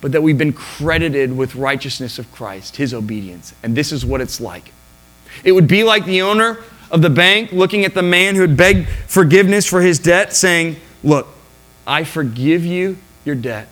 but 0.02 0.12
that 0.12 0.22
we've 0.22 0.38
been 0.38 0.54
credited 0.54 1.36
with 1.36 1.56
righteousness 1.56 2.20
of 2.20 2.30
Christ, 2.32 2.76
his 2.76 2.94
obedience. 2.94 3.54
And 3.64 3.76
this 3.76 3.92
is 3.92 4.06
what 4.06 4.20
it's 4.20 4.42
like. 4.42 4.74
It 5.44 5.54
would 5.54 5.68
be 5.68 5.84
like 5.84 6.06
the 6.06 6.22
owner 6.22 6.60
of 6.92 7.02
the 7.02 7.10
bank 7.10 7.52
looking 7.52 7.86
at 7.86 7.94
the 7.94 8.04
man 8.04 8.36
who 8.36 8.42
had 8.42 8.56
begged 8.58 8.88
forgiveness 9.08 9.66
for 9.66 9.82
his 9.82 10.00
debt, 10.00 10.34
saying, 10.34 10.78
Look, 11.04 11.28
I 11.86 12.04
forgive 12.04 12.66
you 12.66 12.98
your 13.24 13.36
debt, 13.36 13.68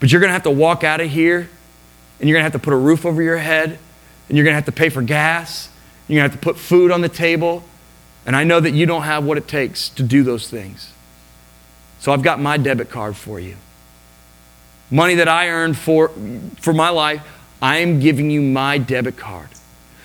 but 0.00 0.10
you're 0.10 0.20
going 0.20 0.28
to 0.28 0.34
have 0.34 0.42
to 0.44 0.50
walk 0.50 0.84
out 0.84 1.00
of 1.00 1.10
here 1.10 1.48
and 2.18 2.28
you're 2.28 2.36
going 2.36 2.42
to 2.42 2.52
have 2.52 2.52
to 2.52 2.58
put 2.58 2.72
a 2.72 2.76
roof 2.76 3.06
over 3.06 3.22
your 3.22 3.38
head 3.38 3.78
and 4.28 4.36
you're 4.36 4.44
going 4.44 4.52
to 4.52 4.56
have 4.56 4.66
to 4.66 4.72
pay 4.72 4.88
for 4.88 5.02
gas. 5.02 5.68
And 6.06 6.14
you're 6.14 6.22
going 6.22 6.30
to 6.30 6.36
have 6.36 6.40
to 6.40 6.44
put 6.44 6.58
food 6.58 6.90
on 6.90 7.00
the 7.00 7.08
table 7.08 7.64
and 8.26 8.36
I 8.36 8.44
know 8.44 8.60
that 8.60 8.72
you 8.72 8.86
don't 8.86 9.02
have 9.02 9.24
what 9.24 9.38
it 9.38 9.48
takes 9.48 9.88
to 9.90 10.02
do 10.02 10.22
those 10.22 10.48
things. 10.48 10.92
So 12.00 12.12
I've 12.12 12.22
got 12.22 12.40
my 12.40 12.56
debit 12.56 12.90
card 12.90 13.16
for 13.16 13.40
you. 13.40 13.56
Money 14.90 15.16
that 15.16 15.28
I 15.28 15.48
earned 15.48 15.76
for, 15.76 16.10
for 16.60 16.72
my 16.72 16.90
life, 16.90 17.26
I 17.62 17.78
am 17.78 18.00
giving 18.00 18.30
you 18.30 18.40
my 18.40 18.78
debit 18.78 19.16
card. 19.16 19.48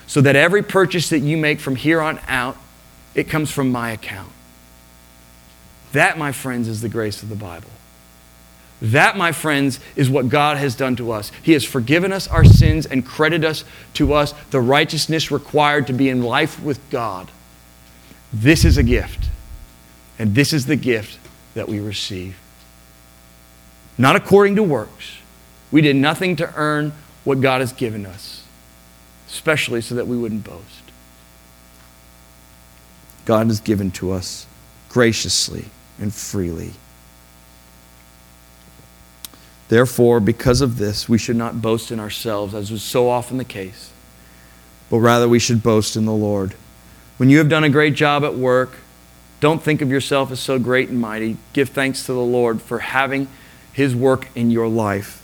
So 0.08 0.22
that 0.22 0.36
every 0.36 0.62
purchase 0.62 1.10
that 1.10 1.20
you 1.20 1.38
make 1.38 1.60
from 1.60 1.76
here 1.76 2.02
on 2.02 2.20
out, 2.28 2.58
it 3.14 3.30
comes 3.30 3.52
from 3.52 3.72
my 3.72 3.92
account. 3.92 4.32
That, 5.94 6.18
my 6.18 6.32
friends, 6.32 6.68
is 6.68 6.82
the 6.82 6.90
grace 6.90 7.24
of 7.24 7.30
the 7.30 7.36
Bible. 7.36 7.70
That, 8.82 9.18
my 9.18 9.32
friends, 9.32 9.80
is 9.96 10.10
what 10.10 10.30
God 10.30 10.58
has 10.58 10.76
done 10.76 10.96
to 10.98 11.12
us. 11.12 11.32
He 11.42 11.54
has 11.54 11.64
forgiven 11.64 12.12
us 12.12 12.28
our 12.28 12.44
sins 12.44 12.86
and 12.86 13.06
credited 13.06 13.46
us 13.46 13.64
to 13.94 14.14
us 14.14 14.34
the 14.52 14.60
righteousness 14.60 15.32
required 15.32 15.88
to 15.88 15.94
be 15.94 16.10
in 16.10 16.22
life 16.22 16.62
with 16.62 16.88
God. 16.90 17.32
This 18.34 18.66
is 18.66 18.78
a 18.78 18.84
gift. 18.84 19.30
And 20.20 20.36
this 20.36 20.54
is 20.54 20.66
the 20.66 20.76
gift 20.76 21.20
that 21.56 21.68
we 21.68 21.80
receive. 21.80 22.38
Not 23.98 24.16
according 24.16 24.56
to 24.58 24.64
works. 24.64 25.18
We 25.72 25.82
did 25.82 25.96
nothing 25.96 26.36
to 26.38 26.54
earn 26.56 26.94
what 27.24 27.42
God 27.42 27.62
has 27.62 27.74
given 27.74 28.06
us, 28.06 28.45
especially 29.46 29.80
so 29.80 29.94
that 29.94 30.08
we 30.08 30.18
wouldn't 30.18 30.44
boast. 30.44 30.92
God 33.26 33.46
has 33.46 33.60
given 33.60 33.92
to 33.92 34.12
us 34.12 34.48
graciously 34.90 35.66
and 36.00 36.12
freely. 36.12 36.72
Therefore, 39.68 40.20
because 40.20 40.62
of 40.62 40.80
this, 40.80 41.08
we 41.08 41.20
should 41.20 41.36
not 41.36 41.62
boast 41.62 41.92
in 41.92 42.00
ourselves, 42.00 42.56
as 42.56 42.72
was 42.72 42.82
so 42.82 43.08
often 43.08 43.38
the 43.38 43.46
case, 43.46 43.92
but 44.90 44.98
rather 44.98 45.30
we 45.30 45.38
should 45.38 45.62
boast 45.62 45.96
in 45.96 46.06
the 46.06 46.12
Lord. 46.12 46.56
When 47.18 47.30
you 47.30 47.38
have 47.38 47.50
done 47.50 47.64
a 47.64 47.70
great 47.70 47.94
job 47.94 48.24
at 48.24 48.34
work, 48.34 48.72
don't 49.42 49.62
think 49.62 49.84
of 49.84 49.92
yourself 49.92 50.32
as 50.32 50.40
so 50.40 50.58
great 50.58 50.90
and 50.90 51.00
mighty. 51.00 51.38
Give 51.54 51.70
thanks 51.70 52.08
to 52.08 52.14
the 52.14 52.20
Lord 52.20 52.64
for 52.64 52.80
having 52.80 53.28
His 53.74 53.96
work 53.96 54.28
in 54.34 54.50
your 54.50 54.68
life. 54.68 55.22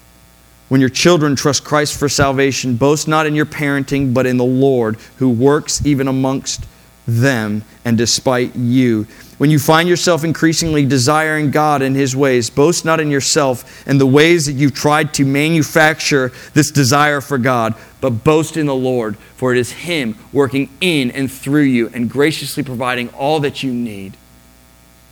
When 0.72 0.80
your 0.80 0.90
children 0.90 1.36
trust 1.36 1.66
Christ 1.66 2.00
for 2.00 2.08
salvation, 2.08 2.78
boast 2.78 3.06
not 3.06 3.26
in 3.26 3.36
your 3.36 3.46
parenting, 3.46 4.14
but 4.14 4.26
in 4.26 4.38
the 4.38 4.46
Lord 4.46 4.96
who 5.18 5.30
works 5.30 5.86
even 5.86 6.08
amongst 6.08 6.64
them 7.06 7.64
and 7.84 7.98
despite 7.98 8.56
you. 8.56 9.06
When 9.38 9.50
you 9.50 9.60
find 9.60 9.90
yourself 9.90 10.24
increasingly 10.24 10.86
desiring 10.86 11.52
God 11.52 11.82
and 11.82 11.94
His 11.94 12.16
ways, 12.16 12.50
boast 12.50 12.86
not 12.86 13.02
in 13.02 13.12
yourself 13.12 13.86
and 13.86 14.00
the 14.00 14.06
ways 14.06 14.46
that 14.46 14.54
you've 14.54 14.74
tried 14.74 15.14
to 15.16 15.26
manufacture 15.26 16.32
this 16.54 16.72
desire 16.72 17.20
for 17.20 17.38
God, 17.38 17.76
but 18.00 18.24
boast 18.24 18.56
in 18.56 18.68
the 18.68 18.74
Lord, 18.74 19.18
for 19.36 19.52
it 19.52 19.58
is 19.58 19.74
Him 19.74 20.18
working 20.32 20.70
in 20.80 21.12
and 21.12 21.30
through 21.30 21.64
you 21.64 21.90
and 21.94 22.10
graciously 22.10 22.64
providing 22.64 23.10
all 23.10 23.42
that 23.42 23.62
you 23.62 23.74
need 23.74 24.16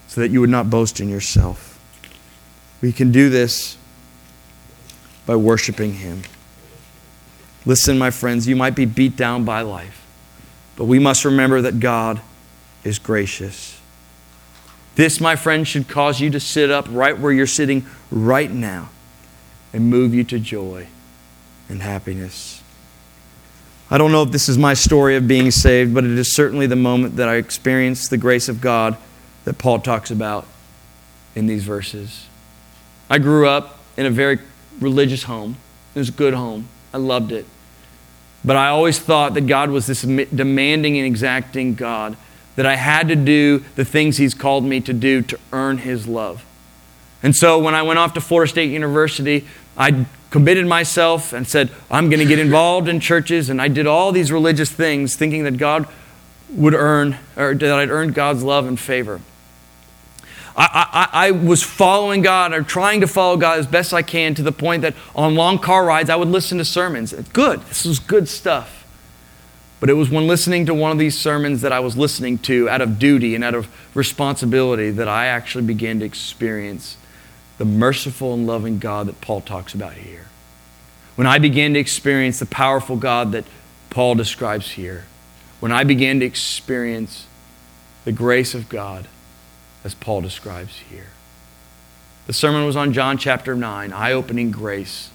so 0.08 0.22
that 0.22 0.30
you 0.30 0.40
would 0.40 0.48
not 0.48 0.70
boast 0.70 1.00
in 1.00 1.10
yourself. 1.10 1.78
We 2.80 2.92
can 2.92 3.12
do 3.12 3.28
this 3.28 3.76
by 5.30 5.36
worshiping 5.36 5.92
Him. 5.92 6.22
Listen, 7.64 7.96
my 7.96 8.10
friends, 8.10 8.48
you 8.48 8.56
might 8.56 8.74
be 8.74 8.84
beat 8.84 9.16
down 9.16 9.44
by 9.44 9.60
life. 9.60 10.04
But 10.74 10.86
we 10.86 10.98
must 10.98 11.24
remember 11.24 11.62
that 11.62 11.78
God 11.78 12.20
is 12.82 12.98
gracious. 12.98 13.80
This, 14.96 15.20
my 15.20 15.36
friend, 15.36 15.68
should 15.68 15.86
cause 15.86 16.20
you 16.20 16.30
to 16.30 16.40
sit 16.40 16.68
up 16.68 16.88
right 16.90 17.16
where 17.16 17.30
you're 17.30 17.46
sitting 17.46 17.86
right 18.10 18.50
now 18.50 18.90
and 19.72 19.88
move 19.88 20.14
you 20.14 20.24
to 20.24 20.40
joy 20.40 20.88
and 21.68 21.80
happiness. 21.80 22.60
I 23.88 23.98
don't 23.98 24.10
know 24.10 24.24
if 24.24 24.32
this 24.32 24.48
is 24.48 24.58
my 24.58 24.74
story 24.74 25.14
of 25.14 25.28
being 25.28 25.52
saved, 25.52 25.94
but 25.94 26.02
it 26.02 26.18
is 26.18 26.34
certainly 26.34 26.66
the 26.66 26.74
moment 26.74 27.14
that 27.18 27.28
I 27.28 27.36
experienced 27.36 28.10
the 28.10 28.18
grace 28.18 28.48
of 28.48 28.60
God 28.60 28.96
that 29.44 29.58
Paul 29.58 29.78
talks 29.78 30.10
about 30.10 30.44
in 31.36 31.46
these 31.46 31.62
verses. 31.62 32.26
I 33.08 33.18
grew 33.18 33.46
up 33.46 33.78
in 33.96 34.06
a 34.06 34.10
very 34.10 34.40
religious 34.80 35.24
home. 35.24 35.56
It 35.94 35.98
was 35.98 36.08
a 36.08 36.12
good 36.12 36.34
home. 36.34 36.68
I 36.92 36.98
loved 36.98 37.32
it. 37.32 37.46
But 38.44 38.56
I 38.56 38.68
always 38.68 38.98
thought 38.98 39.34
that 39.34 39.42
God 39.42 39.70
was 39.70 39.86
this 39.86 40.02
demanding 40.02 40.96
and 40.96 41.06
exacting 41.06 41.74
God, 41.74 42.16
that 42.56 42.66
I 42.66 42.76
had 42.76 43.08
to 43.08 43.16
do 43.16 43.64
the 43.76 43.84
things 43.84 44.16
He's 44.16 44.34
called 44.34 44.64
me 44.64 44.80
to 44.80 44.92
do 44.92 45.22
to 45.22 45.38
earn 45.52 45.78
His 45.78 46.06
love. 46.08 46.44
And 47.22 47.36
so 47.36 47.58
when 47.58 47.74
I 47.74 47.82
went 47.82 47.98
off 47.98 48.14
to 48.14 48.20
Florida 48.20 48.48
State 48.48 48.70
University, 48.70 49.46
I 49.76 50.06
committed 50.30 50.66
myself 50.66 51.32
and 51.32 51.46
said, 51.46 51.70
I'm 51.90 52.08
going 52.08 52.20
to 52.20 52.26
get 52.26 52.38
involved 52.38 52.88
in 52.88 52.98
churches. 53.00 53.50
And 53.50 53.60
I 53.60 53.68
did 53.68 53.86
all 53.86 54.10
these 54.10 54.32
religious 54.32 54.70
things 54.70 55.16
thinking 55.16 55.44
that 55.44 55.58
God 55.58 55.86
would 56.50 56.74
earn, 56.74 57.18
or 57.36 57.54
that 57.54 57.72
I'd 57.72 57.90
earned 57.90 58.14
God's 58.14 58.42
love 58.42 58.66
and 58.66 58.78
favor. 58.80 59.20
I, 60.60 61.08
I, 61.12 61.28
I, 61.28 61.30
was 61.30 61.62
following 61.62 62.20
God 62.20 62.52
or 62.52 62.62
trying 62.62 63.00
to 63.00 63.06
follow 63.06 63.38
God 63.38 63.58
as 63.58 63.66
best 63.66 63.94
I 63.94 64.02
can 64.02 64.34
to 64.34 64.42
the 64.42 64.52
point 64.52 64.82
that 64.82 64.94
on 65.14 65.34
long 65.34 65.58
car 65.58 65.86
rides 65.86 66.10
I 66.10 66.16
would 66.16 66.28
listen 66.28 66.58
to 66.58 66.66
sermons. 66.66 67.14
Good, 67.32 67.62
this 67.62 67.86
was 67.86 67.98
good 67.98 68.28
stuff. 68.28 68.86
But 69.80 69.88
it 69.88 69.94
was 69.94 70.10
when 70.10 70.26
listening 70.26 70.66
to 70.66 70.74
one 70.74 70.92
of 70.92 70.98
these 70.98 71.18
sermons 71.18 71.62
that 71.62 71.72
I 71.72 71.80
was 71.80 71.96
listening 71.96 72.36
to 72.40 72.68
out 72.68 72.82
of 72.82 72.98
duty 72.98 73.34
and 73.34 73.42
out 73.42 73.54
of 73.54 73.74
responsibility 73.96 74.90
that 74.90 75.08
I 75.08 75.26
actually 75.26 75.64
began 75.64 76.00
to 76.00 76.04
experience 76.04 76.98
the 77.56 77.64
merciful 77.64 78.34
and 78.34 78.46
loving 78.46 78.78
God 78.78 79.06
that 79.06 79.22
Paul 79.22 79.40
talks 79.40 79.72
about 79.72 79.94
here. 79.94 80.26
When 81.16 81.26
I 81.26 81.38
began 81.38 81.72
to 81.72 81.80
experience 81.80 82.38
the 82.38 82.44
powerful 82.44 82.96
God 82.96 83.32
that 83.32 83.46
Paul 83.88 84.14
describes 84.14 84.72
here, 84.72 85.06
when 85.60 85.72
I 85.72 85.84
began 85.84 86.20
to 86.20 86.26
experience 86.26 87.26
the 88.04 88.12
grace 88.12 88.54
of 88.54 88.68
God 88.68 89.06
as 89.84 89.94
Paul 89.94 90.20
describes 90.20 90.78
here. 90.90 91.08
The 92.26 92.32
sermon 92.32 92.64
was 92.64 92.76
on 92.76 92.92
John 92.92 93.18
chapter 93.18 93.54
9, 93.54 93.92
eye 93.92 94.12
opening 94.12 94.50
grace. 94.50 95.10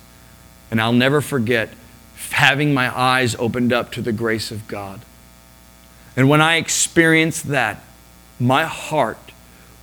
And 0.71 0.81
I'll 0.81 0.93
never 0.93 1.21
forget 1.21 1.69
having 2.31 2.73
my 2.73 2.97
eyes 2.97 3.35
opened 3.35 3.71
up 3.71 3.91
to 3.93 4.01
the 4.01 4.11
grace 4.11 4.51
of 4.51 4.67
God. 4.67 5.01
And 6.17 6.27
when 6.29 6.41
I 6.41 6.55
experienced 6.55 7.47
that, 7.49 7.81
my 8.39 8.65
heart 8.65 9.17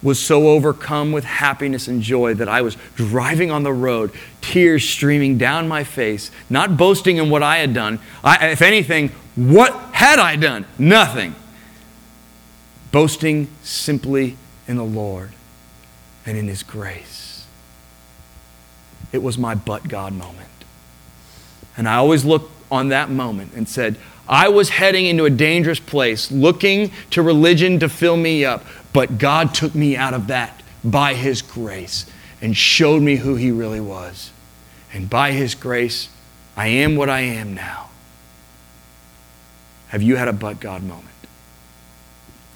was 0.03 0.19
so 0.19 0.49
overcome 0.49 1.13
with 1.13 1.25
happiness 1.25 1.87
and 1.87 2.03
joy 2.03 2.35
that 2.35 2.49
I 2.49 2.61
was 2.63 2.77
driving 2.97 3.51
on 3.51 3.63
the 3.63 3.73
road, 3.73 4.11
tears 4.41 4.87
streaming 4.87 5.39
down 5.39 5.69
my 5.69 5.85
face, 5.85 6.31
not 6.51 6.77
boasting 6.77 7.19
in 7.19 7.31
what 7.31 7.43
I 7.43 7.59
had 7.59 7.73
done. 7.73 8.01
I, 8.25 8.49
if 8.49 8.63
anything, 8.63 9.11
what 9.37 9.73
had 9.95 10.19
I 10.19 10.37
done? 10.37 10.67
Nothing. 10.79 11.37
Boasting 12.91 13.49
simply 13.63 14.37
in 14.67 14.77
the 14.77 14.85
Lord 14.85 15.33
and 16.25 16.37
in 16.37 16.49
His 16.49 16.63
grace. 16.63 17.47
It 19.13 19.23
was 19.23 19.37
my 19.37 19.55
but 19.55 19.89
God 19.89 20.13
moment. 20.13 20.49
And 21.77 21.89
I 21.89 21.97
always 21.97 22.25
look 22.25 22.51
on 22.71 22.89
that 22.89 23.11
moment 23.11 23.53
and 23.55 23.69
said, 23.69 23.97
I 24.29 24.49
was 24.49 24.71
heading 24.71 25.07
into 25.07 25.25
a 25.25 25.31
dangerous 25.31 25.81
place, 25.81 26.31
looking 26.31 26.93
to 27.11 27.23
religion 27.23 27.81
to 27.81 27.89
fill 27.89 28.17
me 28.17 28.45
up, 28.45 28.65
but 28.93 29.19
God 29.19 29.55
took 29.55 29.75
me 29.75 29.97
out 29.97 30.15
of 30.15 30.29
that 30.29 30.63
by 30.85 31.15
His 31.15 31.43
grace 31.43 32.07
and 32.41 32.57
showed 32.57 33.03
me 33.03 33.17
who 33.17 33.37
He 33.37 33.51
really 33.51 33.81
was. 33.81 34.31
And 34.93 35.11
by 35.11 35.33
His 35.33 35.55
grace, 35.55 36.09
I 36.57 36.69
am 36.69 36.97
what 36.97 37.09
I 37.09 37.21
am 37.21 37.55
now. 37.55 37.91
Have 39.89 40.03
you 40.03 40.17
had 40.17 40.29
a 40.29 40.33
but 40.33 40.61
God 40.61 40.83
moment? 40.83 41.09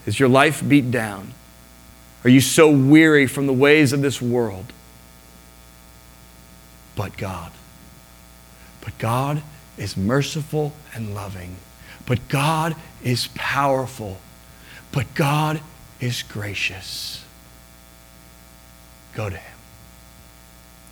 Is 0.07 0.19
your 0.19 0.29
life 0.29 0.67
beat 0.67 0.91
down? 0.91 1.35
Are 2.27 2.29
you 2.29 2.41
so 2.41 2.69
weary 2.69 3.29
from 3.29 3.47
the 3.47 3.53
ways 3.53 3.93
of 3.93 4.03
this 4.03 4.21
world? 4.21 4.73
But 6.97 7.17
God. 7.17 7.53
But 8.81 8.99
God 8.99 9.45
is 9.79 9.97
merciful 9.97 10.73
and 10.93 11.15
loving. 11.15 11.55
But 12.05 12.27
God 12.27 12.75
is 13.01 13.29
powerful. 13.37 14.17
But 14.91 15.15
God 15.15 15.61
is 16.01 16.25
gracious. 16.25 17.25
Go 19.15 19.31
to 19.31 19.37
Him. 19.37 19.59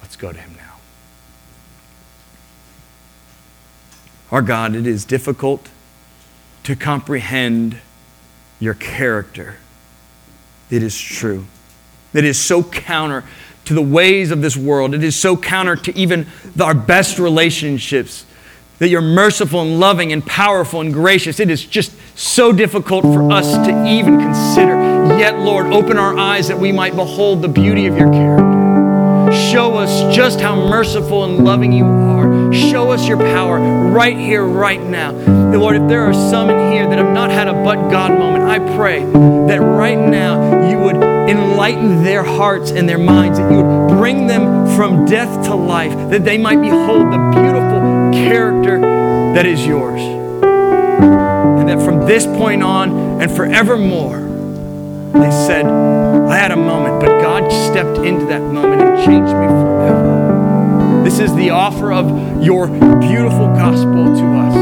Let's 0.03 0.15
go 0.15 0.31
to 0.31 0.39
Him 0.39 0.55
now. 0.57 0.77
Our 4.31 4.43
God, 4.43 4.77
it 4.77 4.87
is 4.87 5.05
difficult 5.05 5.69
to 6.63 6.77
comprehend 6.77 7.79
your 8.61 8.75
character. 8.75 9.57
It 10.75 10.83
is 10.83 11.01
true. 11.01 11.47
It 12.13 12.25
is 12.25 12.37
so 12.37 12.65
counter 12.65 13.23
to 13.67 13.75
the 13.75 13.83
ways 13.83 14.33
of 14.33 14.43
this 14.43 14.57
world. 14.57 14.93
It 14.93 15.05
is 15.05 15.15
so 15.15 15.37
counter 15.37 15.77
to 15.77 15.97
even 15.97 16.27
our 16.61 16.75
best 16.75 17.21
relationships 17.21 18.27
that 18.81 18.89
you're 18.89 19.01
merciful 19.01 19.63
and 19.63 19.79
loving 19.79 20.13
and 20.13 20.27
powerful 20.27 20.81
and 20.81 20.93
gracious. 20.93 21.39
It 21.39 21.49
is 21.49 21.65
just 21.65 21.93
so 22.19 22.51
difficult 22.51 23.05
for 23.05 23.31
us 23.31 23.55
to 23.69 23.87
even 23.87 24.19
consider. 24.19 24.75
Yet, 25.17 25.39
Lord, 25.39 25.67
open 25.67 25.97
our 25.97 26.19
eyes 26.19 26.49
that 26.49 26.59
we 26.59 26.73
might 26.73 26.97
behold 26.97 27.41
the 27.41 27.49
beauty 27.49 27.87
of 27.87 27.97
your 27.97 28.11
character. 28.11 29.33
Show 29.53 29.75
us 29.75 30.15
just 30.15 30.41
how 30.41 30.57
merciful 30.57 31.25
and 31.25 31.45
loving 31.45 31.73
you 31.73 31.85
are. 31.85 32.34
Show 32.53 32.91
us 32.91 33.07
your 33.07 33.19
power 33.19 33.59
right 33.91 34.17
here, 34.17 34.45
right 34.45 34.83
now. 34.83 35.11
And 35.11 35.59
Lord, 35.59 35.77
if 35.77 35.89
there 35.89 36.03
are 36.03 36.15
some 36.15 36.51
in 36.51 36.73
here 36.73 36.87
that 36.89 36.99
have 36.99 37.15
not 37.15 37.31
had 37.31 37.49
a 37.49 37.53
but 37.53 37.91
God 37.91 38.19
moment, 38.19 38.45
I 38.45 38.59
pray 38.77 39.05
that 39.05 39.61
right 39.61 39.99
now 39.99 40.69
you 40.69 40.79
would 40.79 40.97
enlighten 40.97 42.03
their 42.03 42.23
hearts 42.23 42.71
and 42.71 42.89
their 42.89 42.99
minds, 42.99 43.39
that 43.39 43.51
you 43.51 43.63
would 43.63 43.89
bring 43.99 44.27
them 44.27 44.67
from 44.77 45.07
death 45.07 45.47
to 45.47 45.55
life, 45.55 45.93
that 46.11 46.25
they 46.25 46.39
might 46.39 46.61
behold 46.61 47.13
the 47.13 47.19
beautiful 47.33 48.13
character 48.13 48.81
that 48.81 49.47
is 49.47 49.65
yours. 49.67 50.01
And 50.01 51.69
that 51.69 51.83
from 51.85 52.07
this 52.07 52.27
point 52.27 52.63
on 52.63 53.21
and 53.23 53.31
forevermore, 53.31 54.21
they 55.13 55.31
said, 55.31 55.67
I 55.67 56.37
had 56.37 56.51
a 56.51 56.57
moment, 56.57 57.01
but 57.01 57.21
God 57.21 57.51
stepped 57.51 57.99
into 57.99 58.27
that 58.27 58.43
moment 58.43 58.83
and 58.83 59.05
changed 59.05 59.33
me 59.33 59.47
forever. 59.47 60.24
This 61.05 61.19
is 61.19 61.35
the 61.35 61.51
offer 61.51 61.93
of 61.93 62.43
your 62.43 62.67
beautiful 62.67 63.49
gospel 63.49 64.07
to 64.07 64.25
us. 64.39 64.57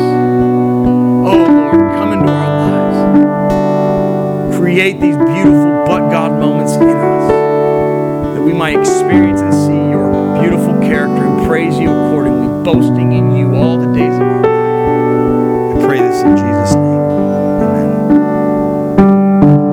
Oh 1.24 1.46
Lord, 1.48 1.78
come 1.94 2.12
into 2.12 2.32
our 2.32 2.48
lives. 4.48 4.56
Create 4.58 5.00
these 5.00 5.16
beautiful 5.16 5.84
but 5.86 6.10
God 6.10 6.32
moments 6.32 6.72
in 6.72 6.82
us 6.82 7.28
that 8.34 8.42
we 8.42 8.52
might 8.52 8.76
experience 8.76 9.40
and 9.40 9.54
see 9.54 9.90
your 9.90 10.10
beautiful 10.40 10.80
character 10.80 11.24
and 11.26 11.46
praise 11.46 11.78
you 11.78 11.88
accordingly, 11.88 12.48
boasting 12.64 13.12
in 13.12 13.36
you 13.36 13.54
all 13.54 13.78
the 13.78 13.92
days 13.94 14.12
of 14.12 14.22
our 14.22 14.42
life. 14.42 15.80
I 15.80 15.86
pray 15.86 16.00
this 16.00 16.22
in 16.22 16.36
Jesus' 16.36 16.74
name. 16.74 16.91